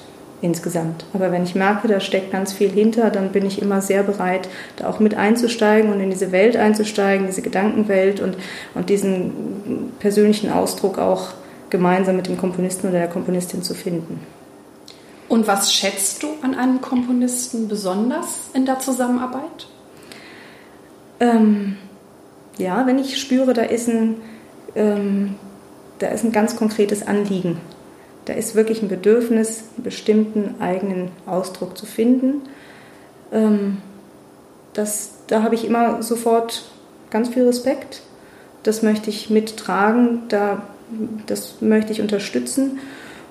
insgesamt. 0.42 1.06
Aber 1.14 1.32
wenn 1.32 1.44
ich 1.44 1.56
merke, 1.56 1.88
da 1.88 2.00
steckt 2.00 2.32
ganz 2.32 2.54
viel 2.54 2.70
hinter, 2.70 3.10
dann 3.10 3.32
bin 3.32 3.46
ich 3.46 3.62
immer 3.62 3.82
sehr 3.82 4.04
bereit, 4.04 4.48
da 4.76 4.88
auch 4.88 5.00
mit 5.00 5.16
einzusteigen 5.16 5.92
und 5.92 6.00
in 6.00 6.10
diese 6.10 6.32
Welt 6.32 6.56
einzusteigen, 6.56 7.28
diese 7.28 7.42
Gedankenwelt 7.42 8.20
und, 8.20 8.38
und 8.74 8.90
diesen 8.90 9.92
persönlichen 10.00 10.52
Ausdruck 10.52 11.00
auch 11.00 11.30
gemeinsam 11.70 12.16
mit 12.16 12.28
dem 12.28 12.38
Komponisten 12.38 12.90
oder 12.90 13.00
der 13.00 13.08
Komponistin 13.08 13.64
zu 13.64 13.74
finden. 13.74 14.20
Und 15.28 15.48
was 15.48 15.74
schätzt 15.74 16.22
du 16.24 16.28
an 16.42 16.56
einem 16.56 16.82
Komponisten 16.82 17.68
besonders 17.68 18.50
in 18.54 18.66
der 18.66 18.80
Zusammenarbeit? 18.80 19.68
Ähm, 21.20 21.78
ja, 22.58 22.86
wenn 22.86 23.00
ich 23.00 23.20
spüre, 23.20 23.54
da 23.54 23.64
ist 23.64 23.88
ein, 23.88 24.18
ähm, 24.76 25.36
da 26.00 26.08
ist 26.08 26.24
ein 26.24 26.32
ganz 26.32 26.56
konkretes 26.56 27.08
Anliegen. 27.08 27.60
Da 28.26 28.34
ist 28.34 28.56
wirklich 28.56 28.82
ein 28.82 28.88
Bedürfnis, 28.88 29.64
einen 29.76 29.84
bestimmten 29.84 30.56
eigenen 30.60 31.10
Ausdruck 31.26 31.78
zu 31.78 31.86
finden. 31.86 32.42
Ähm, 33.32 33.78
das, 34.74 35.12
da 35.28 35.42
habe 35.42 35.56
ich 35.56 35.66
immer 35.66 36.04
sofort 36.04 36.66
ganz 37.10 37.30
viel 37.30 37.46
Respekt. 37.46 38.02
Das 38.64 38.82
möchte 38.82 39.10
ich 39.10 39.30
mittragen, 39.30 40.24
da, 40.28 40.64
das 41.28 41.62
möchte 41.62 41.92
ich 41.92 42.02
unterstützen. 42.02 42.80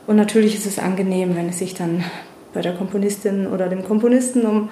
Und 0.07 0.17
natürlich 0.17 0.55
ist 0.55 0.67
es 0.67 0.79
angenehm, 0.79 1.37
wenn 1.37 1.49
es 1.49 1.59
sich 1.59 1.75
dann 1.75 2.05
bei 2.53 2.61
der 2.61 2.75
Komponistin 2.75 3.47
oder 3.47 3.69
dem 3.69 3.85
Komponisten 3.85 4.47
um 4.47 4.69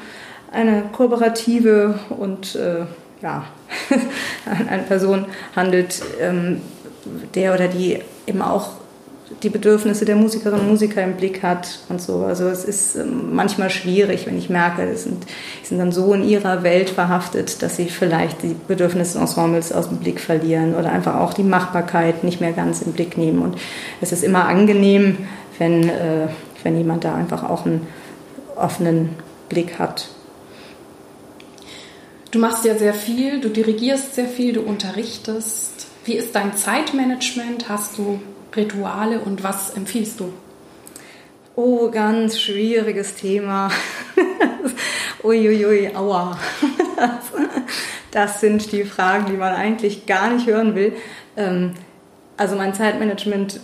eine 0.53 0.85
kooperative 0.93 1.99
und 2.11 2.55
äh, 2.55 2.85
ja, 3.23 3.45
eine 4.69 4.83
Person 4.83 5.27
handelt, 5.57 6.03
ähm, 6.21 6.61
der 7.35 7.55
oder 7.55 7.69
die 7.69 7.99
eben 8.27 8.43
auch 8.43 8.71
die 9.43 9.49
Bedürfnisse 9.49 10.05
der 10.05 10.17
Musikerinnen 10.17 10.61
und 10.61 10.69
Musiker 10.69 11.03
im 11.03 11.15
Blick 11.15 11.43
hat 11.43 11.81
und 11.89 12.01
so. 12.01 12.25
Also 12.25 12.49
es 12.49 12.65
ist 12.65 12.97
ähm, 12.97 13.35
manchmal 13.35 13.71
schwierig, 13.71 14.27
wenn 14.27 14.39
ich 14.39 14.51
merke, 14.51 14.89
sie 14.95 15.03
sind, 15.03 15.25
sind 15.62 15.79
dann 15.79 15.93
so 15.93 16.12
in 16.15 16.25
ihrer 16.25 16.62
Welt 16.62 16.91
verhaftet, 16.91 17.62
dass 17.62 17.77
sie 17.77 17.87
vielleicht 17.87 18.43
die 18.43 18.57
Bedürfnisse 18.69 19.15
des 19.15 19.21
Ensembles 19.21 19.73
aus 19.73 19.89
dem 19.89 19.99
Blick 19.99 20.21
verlieren 20.21 20.75
oder 20.75 20.93
einfach 20.93 21.17
auch 21.17 21.35
die 21.35 21.43
Machbarkeit 21.43 22.25
nicht 22.25 22.41
mehr 22.41 22.53
ganz 22.53 22.83
im 22.83 22.93
Blick 22.93 23.17
nehmen. 23.17 23.43
Und 23.43 23.57
es 24.01 24.12
ist 24.12 24.25
immer 24.25 24.47
angenehm, 24.47 25.19
wenn, 25.59 25.89
äh, 25.89 26.29
wenn 26.62 26.77
jemand 26.77 27.05
da 27.05 27.15
einfach 27.15 27.49
auch 27.49 27.67
einen 27.67 27.87
offenen 28.57 29.11
Blick 29.49 29.79
hat. 29.79 30.09
Du 32.31 32.39
machst 32.39 32.65
ja 32.65 32.77
sehr 32.77 32.95
viel, 32.95 33.41
du 33.41 33.51
dirigierst 33.51 34.15
sehr 34.15 34.27
viel, 34.27 34.55
du 34.55 34.62
unterrichtest. 34.62 35.87
Wie 36.05 36.15
ist 36.15 36.35
dein 36.35 36.57
Zeitmanagement? 36.57 37.69
Hast 37.69 37.99
du 37.99 38.21
Rituale 38.56 39.21
und 39.21 39.42
was 39.42 39.71
empfiehlst 39.71 40.21
du? 40.21 40.32
Oh, 41.54 41.90
ganz 41.90 42.40
schwieriges 42.40 43.14
Thema. 43.14 43.71
Uiuiui, 45.23 45.94
aua. 45.94 46.38
Das 48.11 48.40
sind 48.40 48.73
die 48.73 48.85
Fragen, 48.85 49.26
die 49.26 49.37
man 49.37 49.54
eigentlich 49.54 50.06
gar 50.06 50.30
nicht 50.30 50.47
hören 50.47 50.75
will. 50.75 50.92
Ähm, 51.37 51.75
also 52.37 52.56
mein 52.56 52.75
Zeitmanagement 52.75 53.61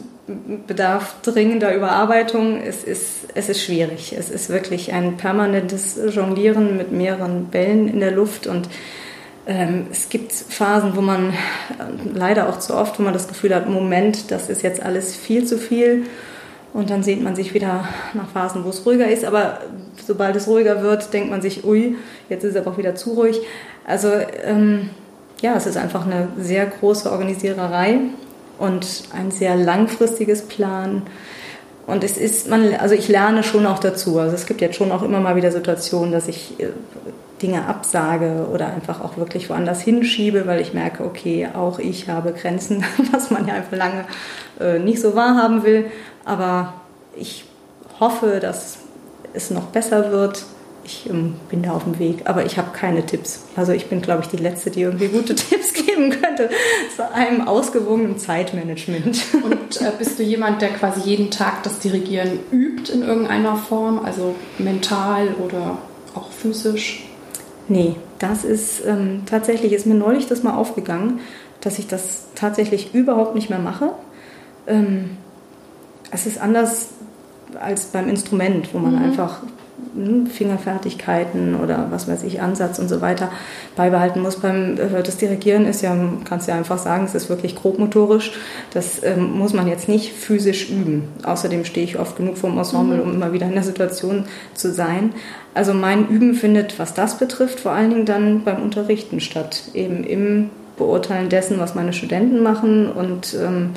bedarf 0.67 1.17
dringender 1.23 1.75
Überarbeitung. 1.75 2.61
Es 2.61 2.85
ist, 2.85 3.29
es 3.35 3.49
ist 3.49 3.63
schwierig. 3.63 4.15
Es 4.17 4.31
ist 4.31 4.51
wirklich 4.51 4.93
ein 4.93 5.17
permanentes 5.17 5.99
Jonglieren 6.11 6.77
mit 6.77 6.93
mehreren 6.93 7.47
Bällen 7.47 7.89
in 7.89 8.01
der 8.01 8.11
Luft 8.11 8.47
und 8.47 8.69
es 9.91 10.11
gibt 10.11 10.33
Phasen, 10.33 10.95
wo 10.95 11.01
man 11.01 11.33
leider 12.13 12.51
auch 12.51 12.59
zu 12.59 12.75
oft, 12.75 12.99
wo 12.99 13.03
man 13.03 13.15
das 13.15 13.29
Gefühl 13.29 13.55
hat, 13.55 13.67
Moment, 13.67 14.31
das 14.31 14.51
ist 14.51 14.63
jetzt 14.63 14.83
alles 14.83 15.17
viel 15.17 15.47
zu 15.47 15.57
viel. 15.57 16.05
Und 16.75 16.91
dann 16.91 17.03
sehnt 17.03 17.25
man 17.25 17.35
sich 17.35 17.55
wieder 17.55 17.89
nach 18.13 18.29
Phasen, 18.29 18.65
wo 18.65 18.69
es 18.69 18.85
ruhiger 18.85 19.09
ist. 19.09 19.25
Aber 19.25 19.61
sobald 20.07 20.37
es 20.37 20.49
ruhiger 20.49 20.83
wird, 20.83 21.15
denkt 21.15 21.31
man 21.31 21.41
sich, 21.41 21.65
ui, 21.65 21.97
jetzt 22.29 22.45
ist 22.45 22.57
es 22.57 22.61
aber 22.61 22.73
auch 22.73 22.79
wieder 22.79 22.95
zu 22.95 23.15
ruhig. 23.15 23.41
Also 23.87 24.11
ähm, 24.45 24.91
ja, 25.41 25.57
es 25.57 25.65
ist 25.65 25.79
einfach 25.79 26.05
eine 26.05 26.29
sehr 26.37 26.67
große 26.67 27.11
Organisiererei 27.11 28.01
und 28.59 28.87
ein 29.15 29.31
sehr 29.31 29.57
langfristiges 29.57 30.43
Plan. 30.43 31.03
Und 31.87 32.05
es 32.05 32.19
ist, 32.19 32.51
man, 32.51 32.75
also 32.75 32.95
ich 32.95 33.09
lerne 33.09 33.43
schon 33.43 33.65
auch 33.65 33.79
dazu. 33.79 34.19
Also 34.19 34.35
es 34.35 34.45
gibt 34.45 34.61
jetzt 34.61 34.77
schon 34.77 34.93
auch 34.93 35.03
immer 35.03 35.21
mal 35.21 35.37
wieder 35.37 35.51
Situationen, 35.51 36.13
dass 36.13 36.29
ich 36.29 36.61
äh, 36.61 36.67
Dinge 37.43 37.67
absage 37.67 38.49
oder 38.53 38.67
einfach 38.67 39.01
auch 39.01 39.17
wirklich 39.17 39.49
woanders 39.49 39.81
hinschiebe, 39.81 40.47
weil 40.47 40.61
ich 40.61 40.75
merke, 40.75 41.05
okay, 41.05 41.49
auch 41.55 41.79
ich 41.79 42.09
habe 42.09 42.33
Grenzen, 42.33 42.85
was 43.13 43.31
man 43.31 43.47
ja 43.47 43.55
einfach 43.55 43.77
lange 43.77 44.05
äh, 44.61 44.79
nicht 44.79 45.01
so 45.01 45.15
wahrhaben 45.15 45.63
will. 45.63 45.87
Aber 46.25 46.75
ich 47.17 47.45
hoffe, 48.01 48.39
dass 48.41 48.79
es 49.33 49.51
noch 49.51 49.65
besser 49.65 50.11
wird 50.11 50.45
ich 50.89 51.09
ähm, 51.11 51.35
bin 51.51 51.63
da 51.63 51.73
auf 51.73 51.85
dem 51.85 51.99
Weg, 51.99 52.23
aber 52.25 52.47
ich 52.47 52.57
habe 52.57 52.71
keine 52.73 53.05
Tipps. 53.05 53.45
Also 53.57 53.73
ich 53.73 53.87
bin, 53.87 54.01
glaube 54.01 54.23
ich, 54.23 54.29
die 54.29 54.43
Letzte, 54.43 54.71
die 54.71 54.81
irgendwie 54.81 55.09
gute 55.09 55.35
Tipps 55.37 55.75
geben 55.75 56.11
könnte 56.11 56.49
zu 56.97 57.13
einem 57.13 57.47
ausgewogenen 57.47 58.19
Zeitmanagement. 58.19 59.21
Und 59.35 59.83
äh, 59.83 59.93
bist 59.99 60.19
du 60.19 60.23
jemand, 60.23 60.63
der 60.63 60.71
quasi 60.71 61.01
jeden 61.01 61.31
Tag 61.31 61.63
das 61.63 61.79
Dirigieren 61.79 62.39
übt 62.51 62.91
in 62.91 63.03
irgendeiner 63.03 63.57
Form, 63.57 64.01
also 64.03 64.35
mental 64.59 65.35
oder 65.45 65.77
auch 66.15 66.31
physisch? 66.31 67.08
Nee, 67.69 67.97
das 68.19 68.45
ist 68.45 68.85
ähm, 68.87 69.23
tatsächlich, 69.27 69.73
ist 69.73 69.87
mir 69.87 69.95
neulich 69.95 70.27
das 70.27 70.43
mal 70.43 70.55
aufgegangen, 70.55 71.21
dass 71.61 71.79
ich 71.79 71.87
das 71.87 72.29
tatsächlich 72.35 72.95
überhaupt 72.95 73.35
nicht 73.35 73.51
mehr 73.51 73.59
mache. 73.59 73.93
Ähm, 74.67 75.17
es 76.11 76.27
ist 76.27 76.41
anders 76.41 76.89
als 77.61 77.87
beim 77.87 78.09
Instrument, 78.09 78.73
wo 78.73 78.79
man 78.79 78.97
mhm. 78.97 79.03
einfach 79.03 79.43
Fingerfertigkeiten 80.31 81.55
oder 81.55 81.89
was 81.91 82.09
weiß 82.09 82.23
ich, 82.23 82.41
Ansatz 82.41 82.79
und 82.79 82.89
so 82.89 83.01
weiter 83.01 83.31
beibehalten 83.77 84.23
muss. 84.23 84.37
Beim 84.37 84.79
äh, 84.79 85.03
das 85.03 85.17
Dirigieren 85.17 85.67
ist 85.67 85.83
ja, 85.83 85.97
kannst 86.25 86.47
du 86.47 86.53
ja 86.53 86.59
einfach 86.59 86.79
sagen, 86.79 87.05
es 87.05 87.15
ist 87.15 87.29
wirklich 87.29 87.57
grobmotorisch. 87.57 88.33
Das 88.73 89.03
ähm, 89.03 89.39
muss 89.39 89.53
man 89.53 89.69
jetzt 89.69 89.89
nicht 89.89 90.13
physisch 90.13 90.71
üben. 90.71 91.09
Außerdem 91.25 91.65
stehe 91.65 91.85
ich 91.85 91.99
oft 91.99 92.17
genug 92.17 92.39
vor 92.39 92.51
dem 92.51 92.59
Ensemble, 92.59 92.99
mhm. 92.99 93.03
um 93.03 93.15
immer 93.15 93.33
wieder 93.33 93.47
in 93.47 93.55
der 93.55 93.63
Situation 93.63 94.25
zu 94.55 94.73
sein. 94.73 95.13
Also 95.55 95.75
mein 95.75 96.09
Üben 96.09 96.35
findet, 96.35 96.79
was 96.79 96.95
das 96.95 97.19
betrifft, 97.19 97.61
vor 97.61 97.73
allen 97.73 97.91
Dingen 97.91 98.07
dann 98.07 98.45
beim 98.45 98.63
Unterrichten 98.63 99.21
statt. 99.21 99.63
Eben 99.75 100.05
im 100.05 100.51
Beurteilen 100.77 101.29
dessen, 101.29 101.59
was 101.59 101.75
meine 101.75 101.93
Studenten 101.93 102.43
machen 102.43 102.91
und 102.91 103.35
ähm, 103.35 103.71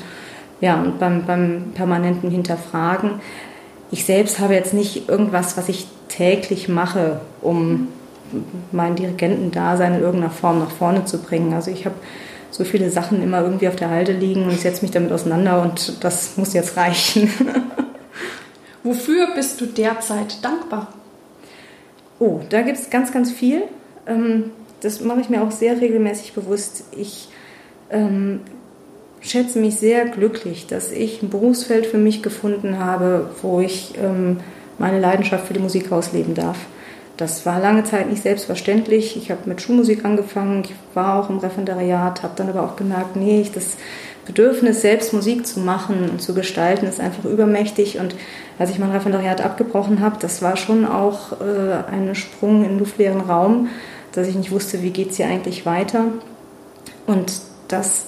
ja, 0.60 0.80
und 0.80 1.00
beim, 1.00 1.26
beim 1.26 1.72
permanenten 1.74 2.30
Hinterfragen 2.30 3.20
ich 3.92 4.06
selbst 4.06 4.40
habe 4.40 4.54
jetzt 4.54 4.72
nicht 4.72 5.08
irgendwas, 5.08 5.56
was 5.56 5.68
ich 5.68 5.86
täglich 6.12 6.68
mache, 6.68 7.20
um 7.40 7.88
mein 8.70 8.96
Dirigentendasein 8.96 9.94
in 9.94 10.00
irgendeiner 10.00 10.32
Form 10.32 10.58
nach 10.58 10.70
vorne 10.70 11.04
zu 11.04 11.18
bringen. 11.18 11.52
Also 11.52 11.70
ich 11.70 11.84
habe 11.84 11.96
so 12.50 12.64
viele 12.64 12.90
Sachen 12.90 13.22
immer 13.22 13.40
irgendwie 13.40 13.68
auf 13.68 13.76
der 13.76 13.90
Halde 13.90 14.12
liegen 14.12 14.44
und 14.44 14.58
setze 14.58 14.82
mich 14.82 14.90
damit 14.90 15.10
auseinander 15.10 15.62
und 15.62 16.04
das 16.04 16.36
muss 16.36 16.52
jetzt 16.52 16.76
reichen. 16.76 17.30
Wofür 18.82 19.28
bist 19.34 19.60
du 19.60 19.66
derzeit 19.66 20.44
dankbar? 20.44 20.92
Oh, 22.18 22.40
da 22.50 22.62
gibt 22.62 22.78
es 22.78 22.90
ganz, 22.90 23.12
ganz 23.12 23.30
viel. 23.30 23.62
Ähm, 24.06 24.50
das 24.80 25.00
mache 25.00 25.20
ich 25.20 25.28
mir 25.28 25.42
auch 25.42 25.50
sehr 25.50 25.80
regelmäßig 25.80 26.34
bewusst. 26.34 26.84
Ich 26.96 27.28
ähm, 27.90 28.40
schätze 29.20 29.58
mich 29.58 29.76
sehr 29.76 30.06
glücklich, 30.06 30.66
dass 30.66 30.90
ich 30.90 31.22
ein 31.22 31.30
Berufsfeld 31.30 31.86
für 31.86 31.98
mich 31.98 32.22
gefunden 32.22 32.78
habe, 32.78 33.30
wo 33.40 33.60
ich 33.60 33.94
ähm, 34.02 34.38
meine 34.78 35.00
Leidenschaft 35.00 35.46
für 35.46 35.54
die 35.54 35.60
Musik 35.60 35.92
ausleben 35.92 36.34
darf. 36.34 36.58
Das 37.16 37.44
war 37.44 37.60
lange 37.60 37.84
Zeit 37.84 38.08
nicht 38.08 38.22
selbstverständlich. 38.22 39.16
Ich 39.16 39.30
habe 39.30 39.42
mit 39.46 39.60
Schulmusik 39.60 40.04
angefangen, 40.04 40.64
ich 40.64 40.74
war 40.94 41.22
auch 41.22 41.30
im 41.30 41.38
Referendariat, 41.38 42.22
habe 42.22 42.32
dann 42.36 42.48
aber 42.48 42.62
auch 42.62 42.76
gemerkt, 42.76 43.16
nee, 43.16 43.40
ich 43.40 43.52
das 43.52 43.76
Bedürfnis, 44.24 44.80
selbst 44.80 45.12
Musik 45.12 45.46
zu 45.46 45.60
machen 45.60 46.08
und 46.08 46.22
zu 46.22 46.32
gestalten, 46.32 46.86
ist 46.86 47.00
einfach 47.00 47.24
übermächtig. 47.24 47.98
Und 47.98 48.14
als 48.58 48.70
ich 48.70 48.78
mein 48.78 48.90
Referendariat 48.92 49.40
abgebrochen 49.40 50.00
habe, 50.00 50.16
das 50.20 50.42
war 50.42 50.56
schon 50.56 50.86
auch 50.86 51.40
äh, 51.40 51.90
ein 51.90 52.14
Sprung 52.14 52.64
in 52.64 52.70
den 52.70 52.78
luftleeren 52.78 53.20
Raum, 53.20 53.68
dass 54.12 54.28
ich 54.28 54.36
nicht 54.36 54.50
wusste, 54.50 54.82
wie 54.82 54.90
geht 54.90 55.10
es 55.10 55.16
hier 55.16 55.26
eigentlich 55.26 55.66
weiter. 55.66 56.04
Und 57.06 57.32
das, 57.68 58.06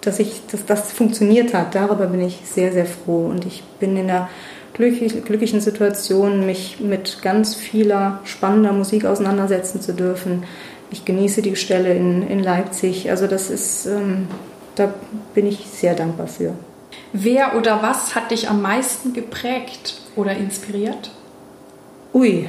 dass, 0.00 0.18
ich, 0.18 0.42
dass 0.50 0.64
das 0.64 0.92
funktioniert 0.92 1.54
hat, 1.54 1.74
darüber 1.74 2.06
bin 2.06 2.22
ich 2.22 2.40
sehr, 2.44 2.72
sehr 2.72 2.86
froh. 2.86 3.26
Und 3.26 3.44
ich 3.44 3.62
bin 3.78 3.96
in 3.96 4.08
der 4.08 4.28
glücklichen 4.74 5.60
Situation, 5.60 6.44
mich 6.46 6.80
mit 6.80 7.22
ganz 7.22 7.54
vieler 7.54 8.20
spannender 8.24 8.72
Musik 8.72 9.06
auseinandersetzen 9.06 9.80
zu 9.80 9.94
dürfen. 9.94 10.44
Ich 10.90 11.04
genieße 11.04 11.42
die 11.42 11.56
Stelle 11.56 11.94
in, 11.94 12.26
in 12.28 12.42
Leipzig. 12.42 13.10
Also 13.10 13.26
das 13.26 13.50
ist, 13.50 13.86
ähm, 13.86 14.28
da 14.74 14.92
bin 15.34 15.46
ich 15.46 15.66
sehr 15.66 15.94
dankbar 15.94 16.26
für. 16.26 16.54
Wer 17.12 17.56
oder 17.56 17.82
was 17.82 18.14
hat 18.14 18.32
dich 18.32 18.48
am 18.48 18.62
meisten 18.62 19.12
geprägt 19.12 20.00
oder 20.16 20.36
inspiriert? 20.36 21.12
Ui, 22.12 22.48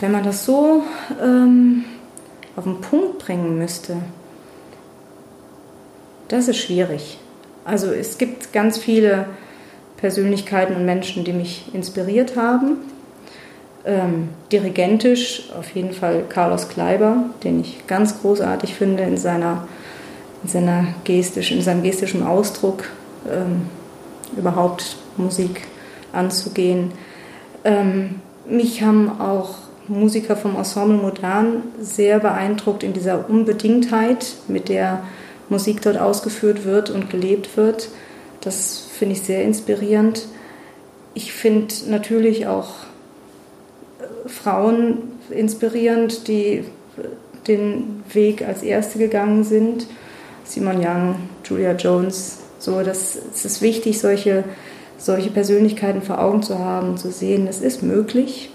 wenn 0.00 0.12
man 0.12 0.24
das 0.24 0.44
so 0.44 0.82
ähm, 1.22 1.84
auf 2.56 2.64
den 2.64 2.80
Punkt 2.80 3.18
bringen 3.18 3.58
müsste, 3.58 3.96
das 6.28 6.48
ist 6.48 6.58
schwierig. 6.58 7.18
Also 7.64 7.92
es 7.92 8.18
gibt 8.18 8.52
ganz 8.52 8.78
viele 8.78 9.26
Persönlichkeiten 10.04 10.76
und 10.76 10.84
Menschen, 10.84 11.24
die 11.24 11.32
mich 11.32 11.64
inspiriert 11.72 12.36
haben. 12.36 12.76
Ähm, 13.86 14.28
dirigentisch 14.52 15.48
auf 15.58 15.70
jeden 15.70 15.94
Fall 15.94 16.24
Carlos 16.28 16.68
Kleiber, 16.68 17.24
den 17.42 17.62
ich 17.62 17.86
ganz 17.86 18.20
großartig 18.20 18.74
finde 18.74 19.02
in 19.04 19.16
seiner, 19.16 19.66
in 20.42 20.50
seiner 20.50 20.88
gestisch, 21.04 21.52
in 21.52 21.62
seinem 21.62 21.82
gestischen 21.82 22.22
Ausdruck, 22.22 22.84
ähm, 23.32 23.62
überhaupt 24.36 24.98
Musik 25.16 25.62
anzugehen. 26.12 26.92
Ähm, 27.64 28.16
mich 28.46 28.82
haben 28.82 29.18
auch 29.22 29.54
Musiker 29.88 30.36
vom 30.36 30.54
Ensemble 30.56 30.98
Modern 30.98 31.62
sehr 31.80 32.18
beeindruckt 32.18 32.82
in 32.82 32.92
dieser 32.92 33.30
Unbedingtheit, 33.30 34.34
mit 34.48 34.68
der 34.68 35.02
Musik 35.48 35.80
dort 35.80 35.96
ausgeführt 35.96 36.66
wird 36.66 36.90
und 36.90 37.08
gelebt 37.08 37.56
wird. 37.56 37.88
Das 38.42 38.84
finde 38.94 39.14
ich 39.14 39.22
sehr 39.22 39.42
inspirierend. 39.42 40.26
Ich 41.14 41.32
finde 41.32 41.74
natürlich 41.88 42.46
auch 42.46 42.70
äh, 44.00 44.28
Frauen 44.28 45.12
inspirierend, 45.30 46.28
die 46.28 46.64
den 47.46 48.02
Weg 48.12 48.42
als 48.42 48.62
Erste 48.62 48.98
gegangen 48.98 49.44
sind. 49.44 49.86
Simon 50.44 50.78
Young, 50.78 51.16
Julia 51.44 51.72
Jones. 51.72 52.38
So, 52.58 52.82
das, 52.82 53.18
es 53.34 53.44
ist 53.44 53.62
wichtig, 53.62 53.98
solche, 53.98 54.44
solche 54.96 55.30
Persönlichkeiten 55.30 56.02
vor 56.02 56.20
Augen 56.20 56.42
zu 56.42 56.58
haben, 56.58 56.96
zu 56.96 57.10
sehen, 57.10 57.46
es 57.46 57.60
ist 57.60 57.82
möglich. 57.82 58.50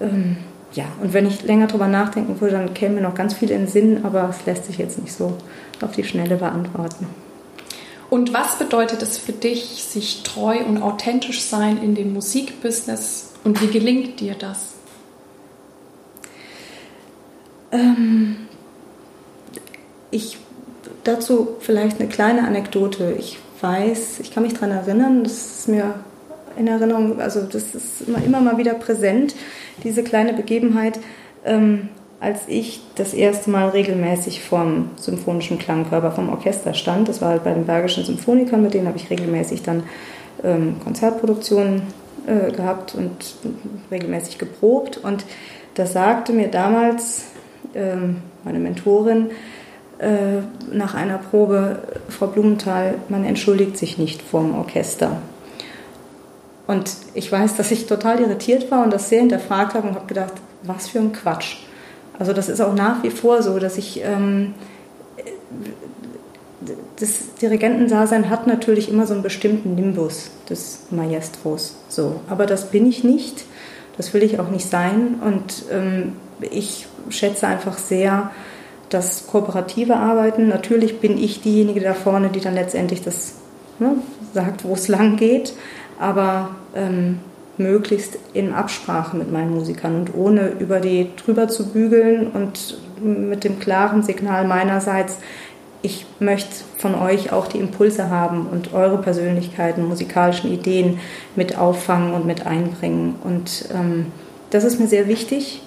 Ähm, 0.00 0.38
ja, 0.72 0.84
und 1.02 1.12
wenn 1.12 1.26
ich 1.26 1.42
länger 1.42 1.66
darüber 1.66 1.88
nachdenken 1.88 2.40
würde, 2.40 2.56
dann 2.56 2.74
käme 2.74 2.96
mir 2.96 3.00
noch 3.02 3.14
ganz 3.14 3.34
viel 3.34 3.50
in 3.50 3.62
den 3.62 3.68
Sinn, 3.68 4.04
aber 4.04 4.30
es 4.30 4.46
lässt 4.46 4.66
sich 4.66 4.78
jetzt 4.78 4.98
nicht 5.00 5.12
so 5.12 5.36
auf 5.82 5.92
die 5.92 6.04
Schnelle 6.04 6.36
beantworten. 6.36 7.06
Und 8.10 8.34
was 8.34 8.58
bedeutet 8.58 9.02
es 9.02 9.18
für 9.18 9.32
dich, 9.32 9.84
sich 9.84 10.24
treu 10.24 10.58
und 10.64 10.82
authentisch 10.82 11.42
sein 11.42 11.80
in 11.80 11.94
dem 11.94 12.12
Musikbusiness 12.12 13.32
und 13.44 13.62
wie 13.62 13.68
gelingt 13.68 14.18
dir 14.18 14.34
das? 14.34 14.74
Ähm, 17.70 18.48
ich 20.10 20.38
dazu 21.04 21.56
vielleicht 21.60 22.00
eine 22.00 22.08
kleine 22.08 22.46
Anekdote. 22.46 23.14
Ich 23.18 23.38
weiß, 23.60 24.20
ich 24.20 24.32
kann 24.32 24.42
mich 24.42 24.54
daran 24.54 24.72
erinnern, 24.72 25.22
das 25.22 25.60
ist 25.60 25.68
mir 25.68 25.94
in 26.56 26.66
Erinnerung, 26.66 27.20
also 27.20 27.42
das 27.42 27.74
ist 27.74 28.02
immer, 28.08 28.22
immer 28.24 28.40
mal 28.40 28.58
wieder 28.58 28.74
präsent, 28.74 29.36
diese 29.84 30.02
kleine 30.02 30.32
Begebenheit. 30.32 30.98
Ähm, 31.44 31.88
als 32.20 32.42
ich 32.48 32.82
das 32.96 33.14
erste 33.14 33.50
Mal 33.50 33.70
regelmäßig 33.70 34.42
vom 34.42 34.90
Symphonischen 34.96 35.58
Klangkörper, 35.58 36.12
vom 36.12 36.28
Orchester 36.28 36.74
stand. 36.74 37.08
Das 37.08 37.22
war 37.22 37.30
halt 37.30 37.44
bei 37.44 37.54
den 37.54 37.64
Bergischen 37.64 38.04
Symphonikern, 38.04 38.62
mit 38.62 38.74
denen 38.74 38.86
habe 38.86 38.98
ich 38.98 39.08
regelmäßig 39.08 39.62
dann 39.62 39.84
ähm, 40.44 40.76
Konzertproduktionen 40.84 41.82
äh, 42.26 42.52
gehabt 42.52 42.94
und 42.94 43.10
regelmäßig 43.90 44.36
geprobt. 44.36 44.98
Und 44.98 45.24
da 45.74 45.86
sagte 45.86 46.34
mir 46.34 46.48
damals 46.48 47.24
ähm, 47.74 48.16
meine 48.44 48.58
Mentorin 48.58 49.30
äh, 49.98 50.42
nach 50.70 50.94
einer 50.94 51.16
Probe, 51.16 51.78
Frau 52.10 52.26
Blumenthal, 52.26 52.96
man 53.08 53.24
entschuldigt 53.24 53.78
sich 53.78 53.96
nicht 53.96 54.20
vorm 54.20 54.58
Orchester. 54.58 55.22
Und 56.66 56.90
ich 57.14 57.32
weiß, 57.32 57.56
dass 57.56 57.70
ich 57.70 57.86
total 57.86 58.20
irritiert 58.20 58.70
war 58.70 58.84
und 58.84 58.92
das 58.92 59.08
sehr 59.08 59.20
hinterfragt 59.20 59.72
habe 59.72 59.88
und 59.88 59.94
habe 59.94 60.06
gedacht, 60.06 60.34
was 60.62 60.88
für 60.88 60.98
ein 60.98 61.12
Quatsch. 61.12 61.56
Also 62.20 62.34
das 62.34 62.50
ist 62.50 62.60
auch 62.60 62.74
nach 62.74 63.02
wie 63.02 63.10
vor 63.10 63.42
so, 63.42 63.58
dass 63.58 63.78
ich 63.78 64.02
ähm, 64.04 64.52
das 66.96 67.34
Dirigentendasein 67.40 68.28
hat 68.28 68.46
natürlich 68.46 68.90
immer 68.90 69.06
so 69.06 69.14
einen 69.14 69.22
bestimmten 69.22 69.74
Nimbus 69.74 70.30
des 70.50 70.80
Maestros. 70.90 71.76
So, 71.88 72.20
aber 72.28 72.44
das 72.44 72.70
bin 72.70 72.86
ich 72.86 73.04
nicht. 73.04 73.44
Das 73.96 74.12
will 74.12 74.22
ich 74.22 74.38
auch 74.38 74.50
nicht 74.50 74.68
sein. 74.68 75.18
Und 75.24 75.64
ähm, 75.72 76.12
ich 76.42 76.86
schätze 77.08 77.46
einfach 77.46 77.78
sehr 77.78 78.30
das 78.90 79.26
kooperative 79.26 79.96
Arbeiten. 79.96 80.46
Natürlich 80.48 81.00
bin 81.00 81.16
ich 81.16 81.40
diejenige 81.40 81.80
da 81.80 81.94
vorne, 81.94 82.28
die 82.28 82.40
dann 82.40 82.54
letztendlich 82.54 83.02
das 83.02 83.36
ne, 83.78 83.94
sagt, 84.34 84.64
wo 84.64 84.74
es 84.74 84.88
lang 84.88 85.16
geht. 85.16 85.54
Aber 85.98 86.50
ähm, 86.74 87.20
möglichst 87.58 88.18
in 88.32 88.52
Absprache 88.52 89.16
mit 89.16 89.30
meinen 89.30 89.54
Musikern 89.54 89.96
und 89.96 90.14
ohne 90.14 90.48
über 90.48 90.80
die 90.80 91.10
drüber 91.16 91.48
zu 91.48 91.72
bügeln 91.72 92.28
und 92.28 92.78
mit 93.00 93.44
dem 93.44 93.58
klaren 93.58 94.02
Signal 94.02 94.46
meinerseits, 94.46 95.18
ich 95.82 96.06
möchte 96.18 96.50
von 96.76 96.94
euch 96.94 97.32
auch 97.32 97.46
die 97.46 97.58
Impulse 97.58 98.10
haben 98.10 98.46
und 98.46 98.74
eure 98.74 98.98
Persönlichkeiten, 98.98 99.88
musikalischen 99.88 100.52
Ideen 100.52 101.00
mit 101.36 101.56
auffangen 101.56 102.12
und 102.12 102.26
mit 102.26 102.46
einbringen. 102.46 103.14
Und 103.24 103.66
ähm, 103.72 104.06
das 104.50 104.64
ist 104.64 104.78
mir 104.78 104.88
sehr 104.88 105.08
wichtig. 105.08 105.62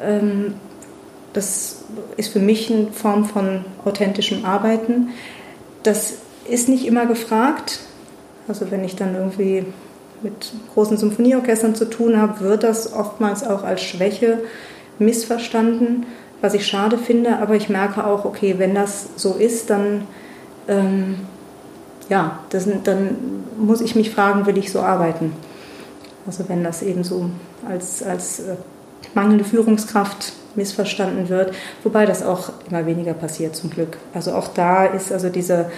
Ähm, 0.00 0.54
das 1.32 1.84
ist 2.16 2.32
für 2.32 2.40
mich 2.40 2.72
eine 2.72 2.88
Form 2.90 3.26
von 3.26 3.64
authentischem 3.84 4.44
Arbeiten. 4.44 5.10
Das 5.84 6.14
ist 6.48 6.68
nicht 6.68 6.86
immer 6.86 7.06
gefragt. 7.06 7.80
Also 8.48 8.70
wenn 8.70 8.82
ich 8.82 8.96
dann 8.96 9.14
irgendwie 9.14 9.66
mit 10.22 10.52
großen 10.74 10.96
Symphonieorchestern 10.96 11.74
zu 11.74 11.84
tun 11.84 12.16
habe, 12.20 12.40
wird 12.40 12.62
das 12.62 12.92
oftmals 12.92 13.44
auch 13.44 13.64
als 13.64 13.82
Schwäche 13.82 14.38
missverstanden, 14.98 16.06
was 16.40 16.54
ich 16.54 16.66
schade 16.66 16.98
finde. 16.98 17.38
Aber 17.38 17.54
ich 17.54 17.68
merke 17.68 18.04
auch, 18.04 18.24
okay, 18.24 18.56
wenn 18.58 18.74
das 18.74 19.08
so 19.16 19.34
ist, 19.34 19.70
dann, 19.70 20.06
ähm, 20.68 21.20
ja, 22.08 22.40
das, 22.50 22.66
dann 22.84 23.16
muss 23.58 23.80
ich 23.80 23.94
mich 23.94 24.10
fragen, 24.10 24.46
will 24.46 24.58
ich 24.58 24.72
so 24.72 24.80
arbeiten? 24.80 25.32
Also 26.26 26.48
wenn 26.48 26.62
das 26.62 26.82
eben 26.82 27.04
so 27.04 27.30
als, 27.68 28.02
als 28.02 28.40
äh, 28.40 28.56
mangelnde 29.14 29.44
Führungskraft 29.44 30.32
missverstanden 30.54 31.28
wird, 31.28 31.54
wobei 31.82 32.04
das 32.04 32.22
auch 32.22 32.50
immer 32.68 32.84
weniger 32.84 33.14
passiert 33.14 33.56
zum 33.56 33.70
Glück. 33.70 33.96
Also 34.12 34.32
auch 34.32 34.48
da 34.48 34.84
ist 34.86 35.12
also 35.12 35.28
diese 35.28 35.70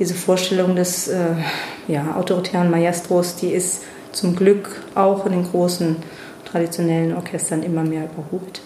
diese 0.00 0.14
Vorstellung 0.14 0.74
des 0.74 1.08
äh, 1.08 1.34
ja, 1.86 2.16
autoritären 2.16 2.70
Maestros, 2.70 3.36
die 3.36 3.50
ist 3.50 3.82
zum 4.12 4.34
Glück 4.34 4.82
auch 4.94 5.26
in 5.26 5.32
den 5.32 5.44
großen 5.44 5.96
traditionellen 6.50 7.14
Orchestern 7.14 7.62
immer 7.62 7.84
mehr 7.84 8.04
überholt. 8.04 8.62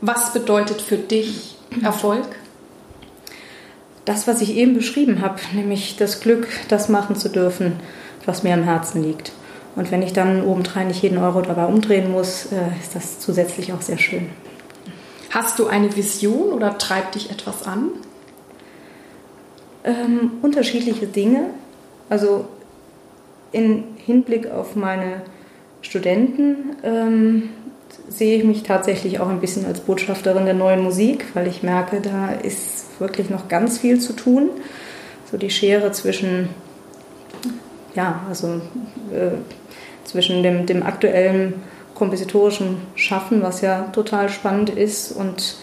Was 0.00 0.32
bedeutet 0.32 0.80
für 0.80 0.96
dich 0.96 1.58
Erfolg? 1.82 2.24
Das, 4.04 4.26
was 4.26 4.40
ich 4.40 4.56
eben 4.56 4.74
beschrieben 4.74 5.20
habe, 5.20 5.40
nämlich 5.52 5.96
das 5.96 6.20
Glück, 6.20 6.48
das 6.68 6.88
machen 6.88 7.16
zu 7.16 7.28
dürfen, 7.28 7.74
was 8.24 8.42
mir 8.42 8.54
am 8.54 8.64
Herzen 8.64 9.02
liegt. 9.02 9.32
Und 9.74 9.90
wenn 9.90 10.02
ich 10.02 10.12
dann 10.12 10.44
obendrein 10.44 10.88
nicht 10.88 11.02
jeden 11.02 11.18
Euro 11.18 11.40
dabei 11.40 11.66
umdrehen 11.66 12.10
muss, 12.10 12.46
äh, 12.46 12.78
ist 12.80 12.94
das 12.94 13.18
zusätzlich 13.18 13.72
auch 13.72 13.82
sehr 13.82 13.98
schön. 13.98 14.28
Hast 15.30 15.58
du 15.58 15.66
eine 15.66 15.96
Vision 15.96 16.52
oder 16.52 16.78
treibt 16.78 17.14
dich 17.14 17.30
etwas 17.30 17.64
an? 17.64 17.90
Ähm, 19.84 20.32
unterschiedliche 20.42 21.06
Dinge. 21.06 21.50
Also 22.08 22.46
in 23.52 23.84
Hinblick 23.96 24.50
auf 24.50 24.76
meine 24.76 25.22
Studenten 25.80 26.76
ähm, 26.82 27.50
sehe 28.08 28.38
ich 28.38 28.44
mich 28.44 28.62
tatsächlich 28.62 29.20
auch 29.20 29.28
ein 29.28 29.40
bisschen 29.40 29.66
als 29.66 29.80
Botschafterin 29.80 30.44
der 30.44 30.54
neuen 30.54 30.82
Musik, 30.82 31.26
weil 31.34 31.46
ich 31.46 31.62
merke, 31.62 32.00
da 32.00 32.32
ist 32.32 33.00
wirklich 33.00 33.30
noch 33.30 33.48
ganz 33.48 33.78
viel 33.78 34.00
zu 34.00 34.12
tun. 34.12 34.50
So 35.30 35.36
die 35.36 35.50
Schere 35.50 35.92
zwischen, 35.92 36.50
ja, 37.94 38.20
also 38.28 38.60
äh, 39.12 39.32
zwischen 40.04 40.42
dem, 40.42 40.66
dem 40.66 40.82
aktuellen 40.82 41.54
kompositorischen 41.94 42.78
Schaffen, 42.94 43.42
was 43.42 43.60
ja 43.60 43.84
total 43.92 44.28
spannend 44.28 44.70
ist, 44.70 45.12
und 45.12 45.56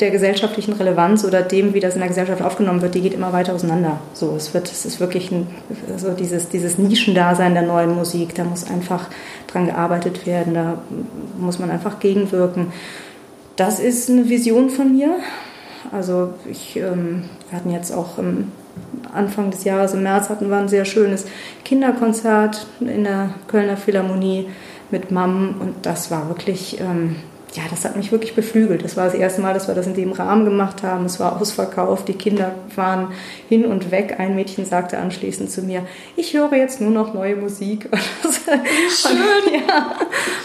der 0.00 0.10
gesellschaftlichen 0.10 0.74
Relevanz 0.74 1.24
oder 1.24 1.42
dem, 1.42 1.74
wie 1.74 1.80
das 1.80 1.94
in 1.94 2.00
der 2.00 2.08
Gesellschaft 2.08 2.42
aufgenommen 2.42 2.82
wird, 2.82 2.94
die 2.94 3.00
geht 3.00 3.14
immer 3.14 3.32
weiter 3.32 3.54
auseinander. 3.54 3.98
So, 4.14 4.34
es 4.36 4.54
wird, 4.54 4.70
es 4.70 4.84
ist 4.84 5.00
wirklich 5.00 5.30
ein, 5.32 5.48
also 5.92 6.12
dieses, 6.12 6.48
dieses 6.48 6.78
Nischendasein 6.78 7.54
der 7.54 7.64
neuen 7.64 7.94
Musik, 7.94 8.34
da 8.34 8.44
muss 8.44 8.70
einfach 8.70 9.08
dran 9.48 9.66
gearbeitet 9.66 10.26
werden, 10.26 10.54
da 10.54 10.78
muss 11.38 11.58
man 11.58 11.70
einfach 11.70 11.98
gegenwirken. 11.98 12.72
Das 13.56 13.80
ist 13.80 14.08
eine 14.08 14.28
Vision 14.28 14.70
von 14.70 14.96
mir. 14.96 15.16
Also 15.90 16.34
ich, 16.48 16.76
ähm, 16.76 17.24
wir 17.48 17.58
hatten 17.58 17.70
jetzt 17.70 17.92
auch 17.92 18.18
im 18.18 18.52
Anfang 19.12 19.50
des 19.50 19.64
Jahres, 19.64 19.94
im 19.94 20.02
März 20.02 20.28
hatten 20.28 20.48
wir 20.48 20.56
ein 20.56 20.68
sehr 20.68 20.84
schönes 20.84 21.24
Kinderkonzert 21.64 22.66
in 22.80 23.04
der 23.04 23.30
Kölner 23.48 23.76
Philharmonie 23.76 24.48
mit 24.90 25.10
Mam 25.10 25.56
und 25.60 25.74
das 25.82 26.10
war 26.10 26.28
wirklich, 26.28 26.80
ähm, 26.80 27.16
ja, 27.54 27.62
das 27.70 27.84
hat 27.84 27.96
mich 27.96 28.12
wirklich 28.12 28.34
beflügelt. 28.34 28.84
Das 28.84 28.96
war 28.96 29.06
das 29.06 29.14
erste 29.14 29.40
Mal, 29.40 29.54
dass 29.54 29.68
wir 29.68 29.74
das 29.74 29.86
in 29.86 29.94
dem 29.94 30.12
Rahmen 30.12 30.44
gemacht 30.44 30.82
haben. 30.82 31.06
Es 31.06 31.18
war 31.18 31.40
ausverkauft, 31.40 32.08
die 32.08 32.14
Kinder 32.14 32.54
waren 32.76 33.08
hin 33.48 33.64
und 33.64 33.90
weg. 33.90 34.16
Ein 34.18 34.34
Mädchen 34.34 34.66
sagte 34.66 34.98
anschließend 34.98 35.50
zu 35.50 35.62
mir, 35.62 35.86
ich 36.16 36.34
höre 36.34 36.54
jetzt 36.54 36.80
nur 36.80 36.90
noch 36.90 37.14
neue 37.14 37.36
Musik. 37.36 37.88
Schön. 38.90 39.62
ja, 39.66 39.96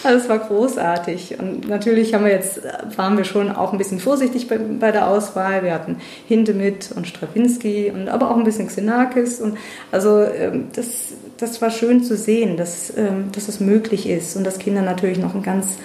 also 0.04 0.24
es 0.24 0.30
war 0.30 0.40
großartig. 0.40 1.40
Und 1.40 1.68
natürlich 1.68 2.14
haben 2.14 2.24
wir 2.24 2.32
jetzt, 2.32 2.62
waren 2.96 3.18
wir 3.18 3.26
schon 3.26 3.52
auch 3.52 3.74
ein 3.74 3.78
bisschen 3.78 4.00
vorsichtig 4.00 4.48
bei, 4.48 4.58
bei 4.58 4.92
der 4.92 5.08
Auswahl. 5.08 5.64
Wir 5.64 5.74
hatten 5.74 5.98
Hindemith 6.28 6.94
und 6.96 7.08
Stravinsky 7.08 7.92
und 7.94 8.08
aber 8.08 8.32
auch 8.32 8.38
ein 8.38 8.46
bisschen 8.46 8.68
Xenakis. 8.68 9.42
Und 9.42 9.58
also 9.92 10.24
ähm, 10.24 10.68
das, 10.74 11.14
das 11.38 11.62
war 11.62 11.70
schön 11.70 12.04
zu 12.04 12.16
sehen, 12.16 12.56
dass, 12.56 12.96
ähm, 12.96 13.32
dass 13.34 13.50
es 13.50 13.60
möglich 13.60 14.08
ist 14.08 14.38
und 14.38 14.46
dass 14.46 14.58
Kinder 14.58 14.82
natürlich 14.82 15.20
noch 15.20 15.36
ein 15.36 15.44
ganz 15.44 15.78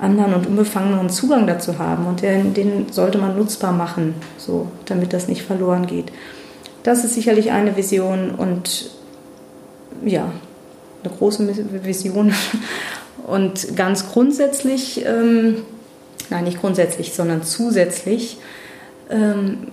anderen 0.00 0.34
und 0.34 0.46
unbefangenen 0.46 1.10
Zugang 1.10 1.46
dazu 1.46 1.78
haben 1.78 2.06
und 2.06 2.22
den, 2.22 2.54
den 2.54 2.90
sollte 2.90 3.18
man 3.18 3.36
nutzbar 3.36 3.72
machen, 3.72 4.14
so, 4.38 4.68
damit 4.86 5.12
das 5.12 5.28
nicht 5.28 5.42
verloren 5.42 5.86
geht. 5.86 6.10
Das 6.82 7.04
ist 7.04 7.14
sicherlich 7.14 7.50
eine 7.50 7.76
Vision 7.76 8.30
und 8.30 8.90
ja, 10.04 10.32
eine 11.02 11.12
große 11.14 11.48
Vision. 11.84 12.32
Und 13.26 13.76
ganz 13.76 14.10
grundsätzlich, 14.10 15.04
ähm, 15.06 15.58
nein, 16.30 16.44
nicht 16.44 16.60
grundsätzlich, 16.60 17.12
sondern 17.12 17.44
zusätzlich, 17.44 18.38
ähm, 19.08 19.68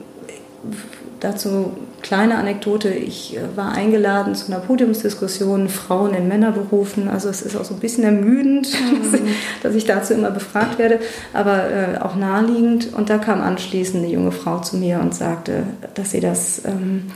dazu 1.22 1.72
kleine 2.02 2.38
Anekdote. 2.38 2.90
Ich 2.90 3.36
äh, 3.36 3.56
war 3.56 3.72
eingeladen 3.72 4.36
zu 4.36 4.52
einer 4.52 4.62
Podiumsdiskussion 4.62 5.70
Frauen 5.70 6.14
in 6.14 6.28
Männerberufen. 6.28 7.08
Also 7.08 7.30
es 7.30 7.42
ist 7.42 7.56
auch 7.56 7.66
so 7.66 7.74
ein 7.74 7.80
bisschen 7.80 8.04
ermüdend, 8.04 8.70
mhm. 8.92 9.28
dass 9.64 9.76
ich 9.76 9.86
dazu 9.86 10.14
immer 10.14 10.32
befragt 10.32 10.80
werde, 10.80 11.00
aber 11.34 11.70
äh, 11.70 11.98
auch 12.00 12.16
naheliegend. 12.16 12.94
Und 12.94 13.10
da 13.10 13.18
kam 13.18 13.42
anschließend 13.42 14.04
eine 14.04 14.14
junge 14.14 14.32
Frau 14.32 14.60
zu 14.60 14.78
mir 14.78 15.00
und 15.00 15.14
sagte, 15.16 15.64
dass 15.96 16.12
sie 16.12 16.20
das, 16.20 16.64
ähm, 16.66 17.12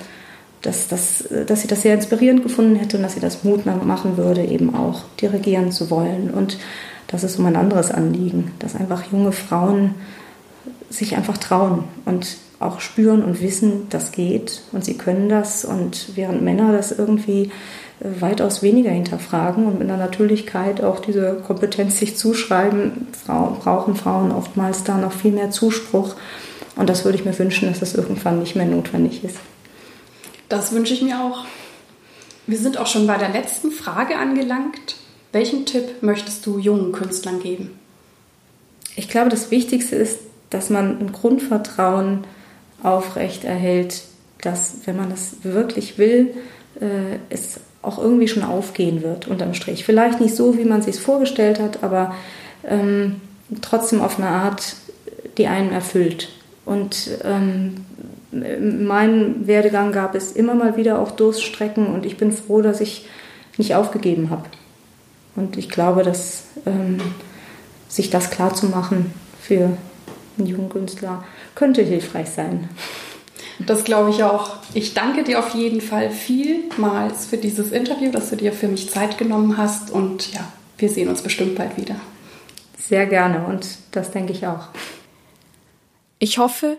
dass, 0.61 0.87
dass, 0.87 1.27
dass 1.47 1.61
sie 1.61 1.67
das 1.67 1.81
sehr 1.81 1.95
inspirierend 1.95 2.43
gefunden 2.43 2.75
hätte 2.75 2.97
und 2.97 3.03
dass 3.03 3.13
sie 3.13 3.19
das 3.19 3.43
Mut 3.43 3.65
machen 3.65 4.17
würde, 4.17 4.43
eben 4.43 4.75
auch 4.75 5.03
dirigieren 5.19 5.71
zu 5.71 5.89
wollen. 5.89 6.29
Und 6.29 6.57
das 7.07 7.23
ist 7.23 7.39
um 7.39 7.45
ein 7.45 7.55
anderes 7.55 7.91
Anliegen, 7.91 8.51
dass 8.59 8.75
einfach 8.75 9.03
junge 9.11 9.31
Frauen 9.31 9.95
sich 10.89 11.15
einfach 11.15 11.37
trauen 11.37 11.85
und 12.05 12.37
auch 12.61 12.79
spüren 12.79 13.23
und 13.23 13.41
wissen, 13.41 13.87
das 13.89 14.11
geht 14.11 14.61
und 14.71 14.85
sie 14.85 14.95
können 14.97 15.29
das. 15.29 15.65
Und 15.65 16.15
während 16.15 16.41
Männer 16.41 16.71
das 16.71 16.91
irgendwie 16.91 17.51
äh, 17.99 18.21
weitaus 18.21 18.61
weniger 18.61 18.91
hinterfragen 18.91 19.65
und 19.67 19.79
mit 19.79 19.89
einer 19.89 19.97
Natürlichkeit 19.97 20.83
auch 20.83 20.99
diese 20.99 21.41
Kompetenz 21.45 21.99
sich 21.99 22.17
zuschreiben, 22.17 23.07
brauchen 23.25 23.95
Frauen 23.95 24.31
oftmals 24.31 24.83
da 24.83 24.97
noch 24.97 25.13
viel 25.13 25.31
mehr 25.31 25.51
Zuspruch. 25.51 26.15
Und 26.75 26.89
das 26.89 27.05
würde 27.05 27.17
ich 27.17 27.25
mir 27.25 27.37
wünschen, 27.37 27.67
dass 27.67 27.79
das 27.79 27.95
irgendwann 27.95 28.39
nicht 28.39 28.55
mehr 28.55 28.65
notwendig 28.65 29.23
ist. 29.23 29.37
Das 30.49 30.71
wünsche 30.71 30.93
ich 30.93 31.01
mir 31.01 31.19
auch. 31.21 31.45
Wir 32.47 32.57
sind 32.57 32.77
auch 32.77 32.87
schon 32.87 33.07
bei 33.07 33.17
der 33.17 33.29
letzten 33.29 33.71
Frage 33.71 34.17
angelangt. 34.17 34.95
Welchen 35.31 35.65
Tipp 35.65 36.01
möchtest 36.01 36.45
du 36.45 36.57
jungen 36.57 36.91
Künstlern 36.91 37.39
geben? 37.39 37.79
Ich 38.95 39.07
glaube, 39.07 39.29
das 39.29 39.51
Wichtigste 39.51 39.95
ist, 39.95 40.19
dass 40.49 40.69
man 40.69 40.99
ein 40.99 41.11
Grundvertrauen 41.13 42.25
aufrecht 42.83 43.43
erhält, 43.43 44.03
dass, 44.41 44.77
wenn 44.85 44.97
man 44.97 45.09
das 45.09 45.43
wirklich 45.43 45.97
will, 45.97 46.33
äh, 46.79 47.19
es 47.29 47.59
auch 47.81 47.97
irgendwie 47.97 48.27
schon 48.27 48.43
aufgehen 48.43 49.01
wird 49.01 49.27
unterm 49.27 49.53
Strich. 49.53 49.85
Vielleicht 49.85 50.19
nicht 50.19 50.35
so, 50.35 50.57
wie 50.57 50.65
man 50.65 50.81
sich 50.81 50.95
es 50.95 51.01
vorgestellt 51.01 51.59
hat, 51.59 51.83
aber 51.83 52.15
ähm, 52.63 53.21
trotzdem 53.61 54.01
auf 54.01 54.19
eine 54.19 54.29
Art, 54.29 54.75
die 55.37 55.47
einen 55.47 55.71
erfüllt. 55.71 56.29
Und 56.65 57.09
ähm, 57.23 57.85
in 58.31 58.85
meinem 58.85 59.47
Werdegang 59.47 59.91
gab 59.91 60.15
es 60.15 60.31
immer 60.31 60.55
mal 60.55 60.77
wieder 60.77 60.99
auch 60.99 61.11
Durststrecken 61.11 61.87
und 61.87 62.05
ich 62.05 62.17
bin 62.17 62.31
froh, 62.31 62.61
dass 62.61 62.79
ich 62.79 63.07
nicht 63.57 63.75
aufgegeben 63.75 64.29
habe. 64.29 64.45
Und 65.35 65.57
ich 65.57 65.69
glaube, 65.69 66.03
dass 66.03 66.43
ähm, 66.65 66.99
sich 67.89 68.09
das 68.09 68.29
klar 68.29 68.53
zu 68.53 68.67
machen 68.67 69.13
für 69.41 69.71
einen 70.37 70.47
jungen 70.47 70.69
Künstler 70.69 71.23
könnte 71.55 71.81
hilfreich 71.81 72.29
sein. 72.29 72.69
Das 73.59 73.83
glaube 73.83 74.09
ich 74.09 74.23
auch. 74.23 74.57
Ich 74.73 74.93
danke 74.93 75.23
dir 75.23 75.39
auf 75.39 75.53
jeden 75.53 75.81
Fall 75.81 76.09
vielmals 76.09 77.25
für 77.25 77.37
dieses 77.37 77.71
Interview, 77.71 78.11
dass 78.11 78.29
du 78.29 78.35
dir 78.35 78.53
für 78.53 78.67
mich 78.67 78.89
Zeit 78.89 79.17
genommen 79.17 79.57
hast. 79.57 79.91
Und 79.91 80.33
ja, 80.33 80.51
wir 80.77 80.89
sehen 80.89 81.09
uns 81.09 81.21
bestimmt 81.21 81.55
bald 81.55 81.77
wieder. 81.77 81.95
Sehr 82.77 83.05
gerne 83.05 83.45
und 83.45 83.67
das 83.91 84.11
denke 84.11 84.33
ich 84.33 84.47
auch. 84.47 84.67
Ich 86.19 86.37
hoffe, 86.37 86.77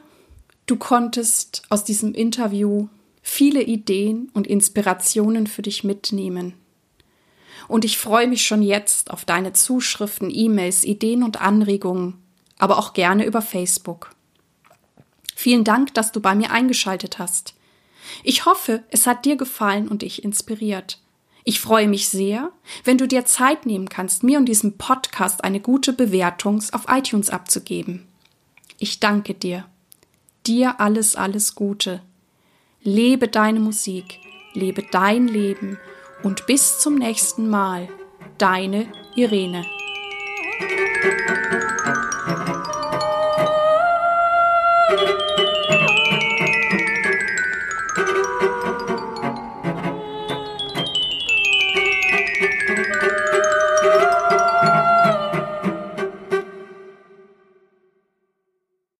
du 0.66 0.76
konntest 0.76 1.62
aus 1.68 1.84
diesem 1.84 2.14
Interview 2.14 2.88
viele 3.22 3.62
Ideen 3.62 4.30
und 4.34 4.46
Inspirationen 4.46 5.46
für 5.46 5.62
dich 5.62 5.84
mitnehmen. 5.84 6.54
Und 7.68 7.84
ich 7.84 7.96
freue 7.96 8.26
mich 8.26 8.44
schon 8.44 8.62
jetzt 8.62 9.10
auf 9.10 9.24
deine 9.24 9.52
Zuschriften, 9.52 10.30
E-Mails, 10.30 10.84
Ideen 10.84 11.22
und 11.22 11.40
Anregungen, 11.40 12.18
aber 12.62 12.78
auch 12.78 12.92
gerne 12.92 13.26
über 13.26 13.42
Facebook. 13.42 14.10
Vielen 15.34 15.64
Dank, 15.64 15.94
dass 15.94 16.12
du 16.12 16.20
bei 16.20 16.36
mir 16.36 16.52
eingeschaltet 16.52 17.18
hast. 17.18 17.54
Ich 18.22 18.46
hoffe, 18.46 18.84
es 18.90 19.08
hat 19.08 19.24
dir 19.24 19.34
gefallen 19.34 19.88
und 19.88 20.02
dich 20.02 20.22
inspiriert. 20.22 21.00
Ich 21.42 21.58
freue 21.58 21.88
mich 21.88 22.08
sehr, 22.08 22.52
wenn 22.84 22.98
du 22.98 23.08
dir 23.08 23.24
Zeit 23.24 23.66
nehmen 23.66 23.88
kannst, 23.88 24.22
mir 24.22 24.38
und 24.38 24.44
diesem 24.44 24.78
Podcast 24.78 25.42
eine 25.42 25.58
gute 25.58 25.92
Bewertung 25.92 26.62
auf 26.70 26.84
iTunes 26.86 27.30
abzugeben. 27.30 28.06
Ich 28.78 29.00
danke 29.00 29.34
dir. 29.34 29.64
Dir 30.46 30.78
alles, 30.78 31.16
alles 31.16 31.56
Gute. 31.56 32.00
Lebe 32.80 33.26
deine 33.26 33.58
Musik, 33.58 34.20
lebe 34.54 34.84
dein 34.92 35.26
Leben 35.26 35.80
und 36.22 36.46
bis 36.46 36.78
zum 36.78 36.94
nächsten 36.94 37.50
Mal. 37.50 37.88
Deine 38.38 38.86
Irene. 39.16 39.66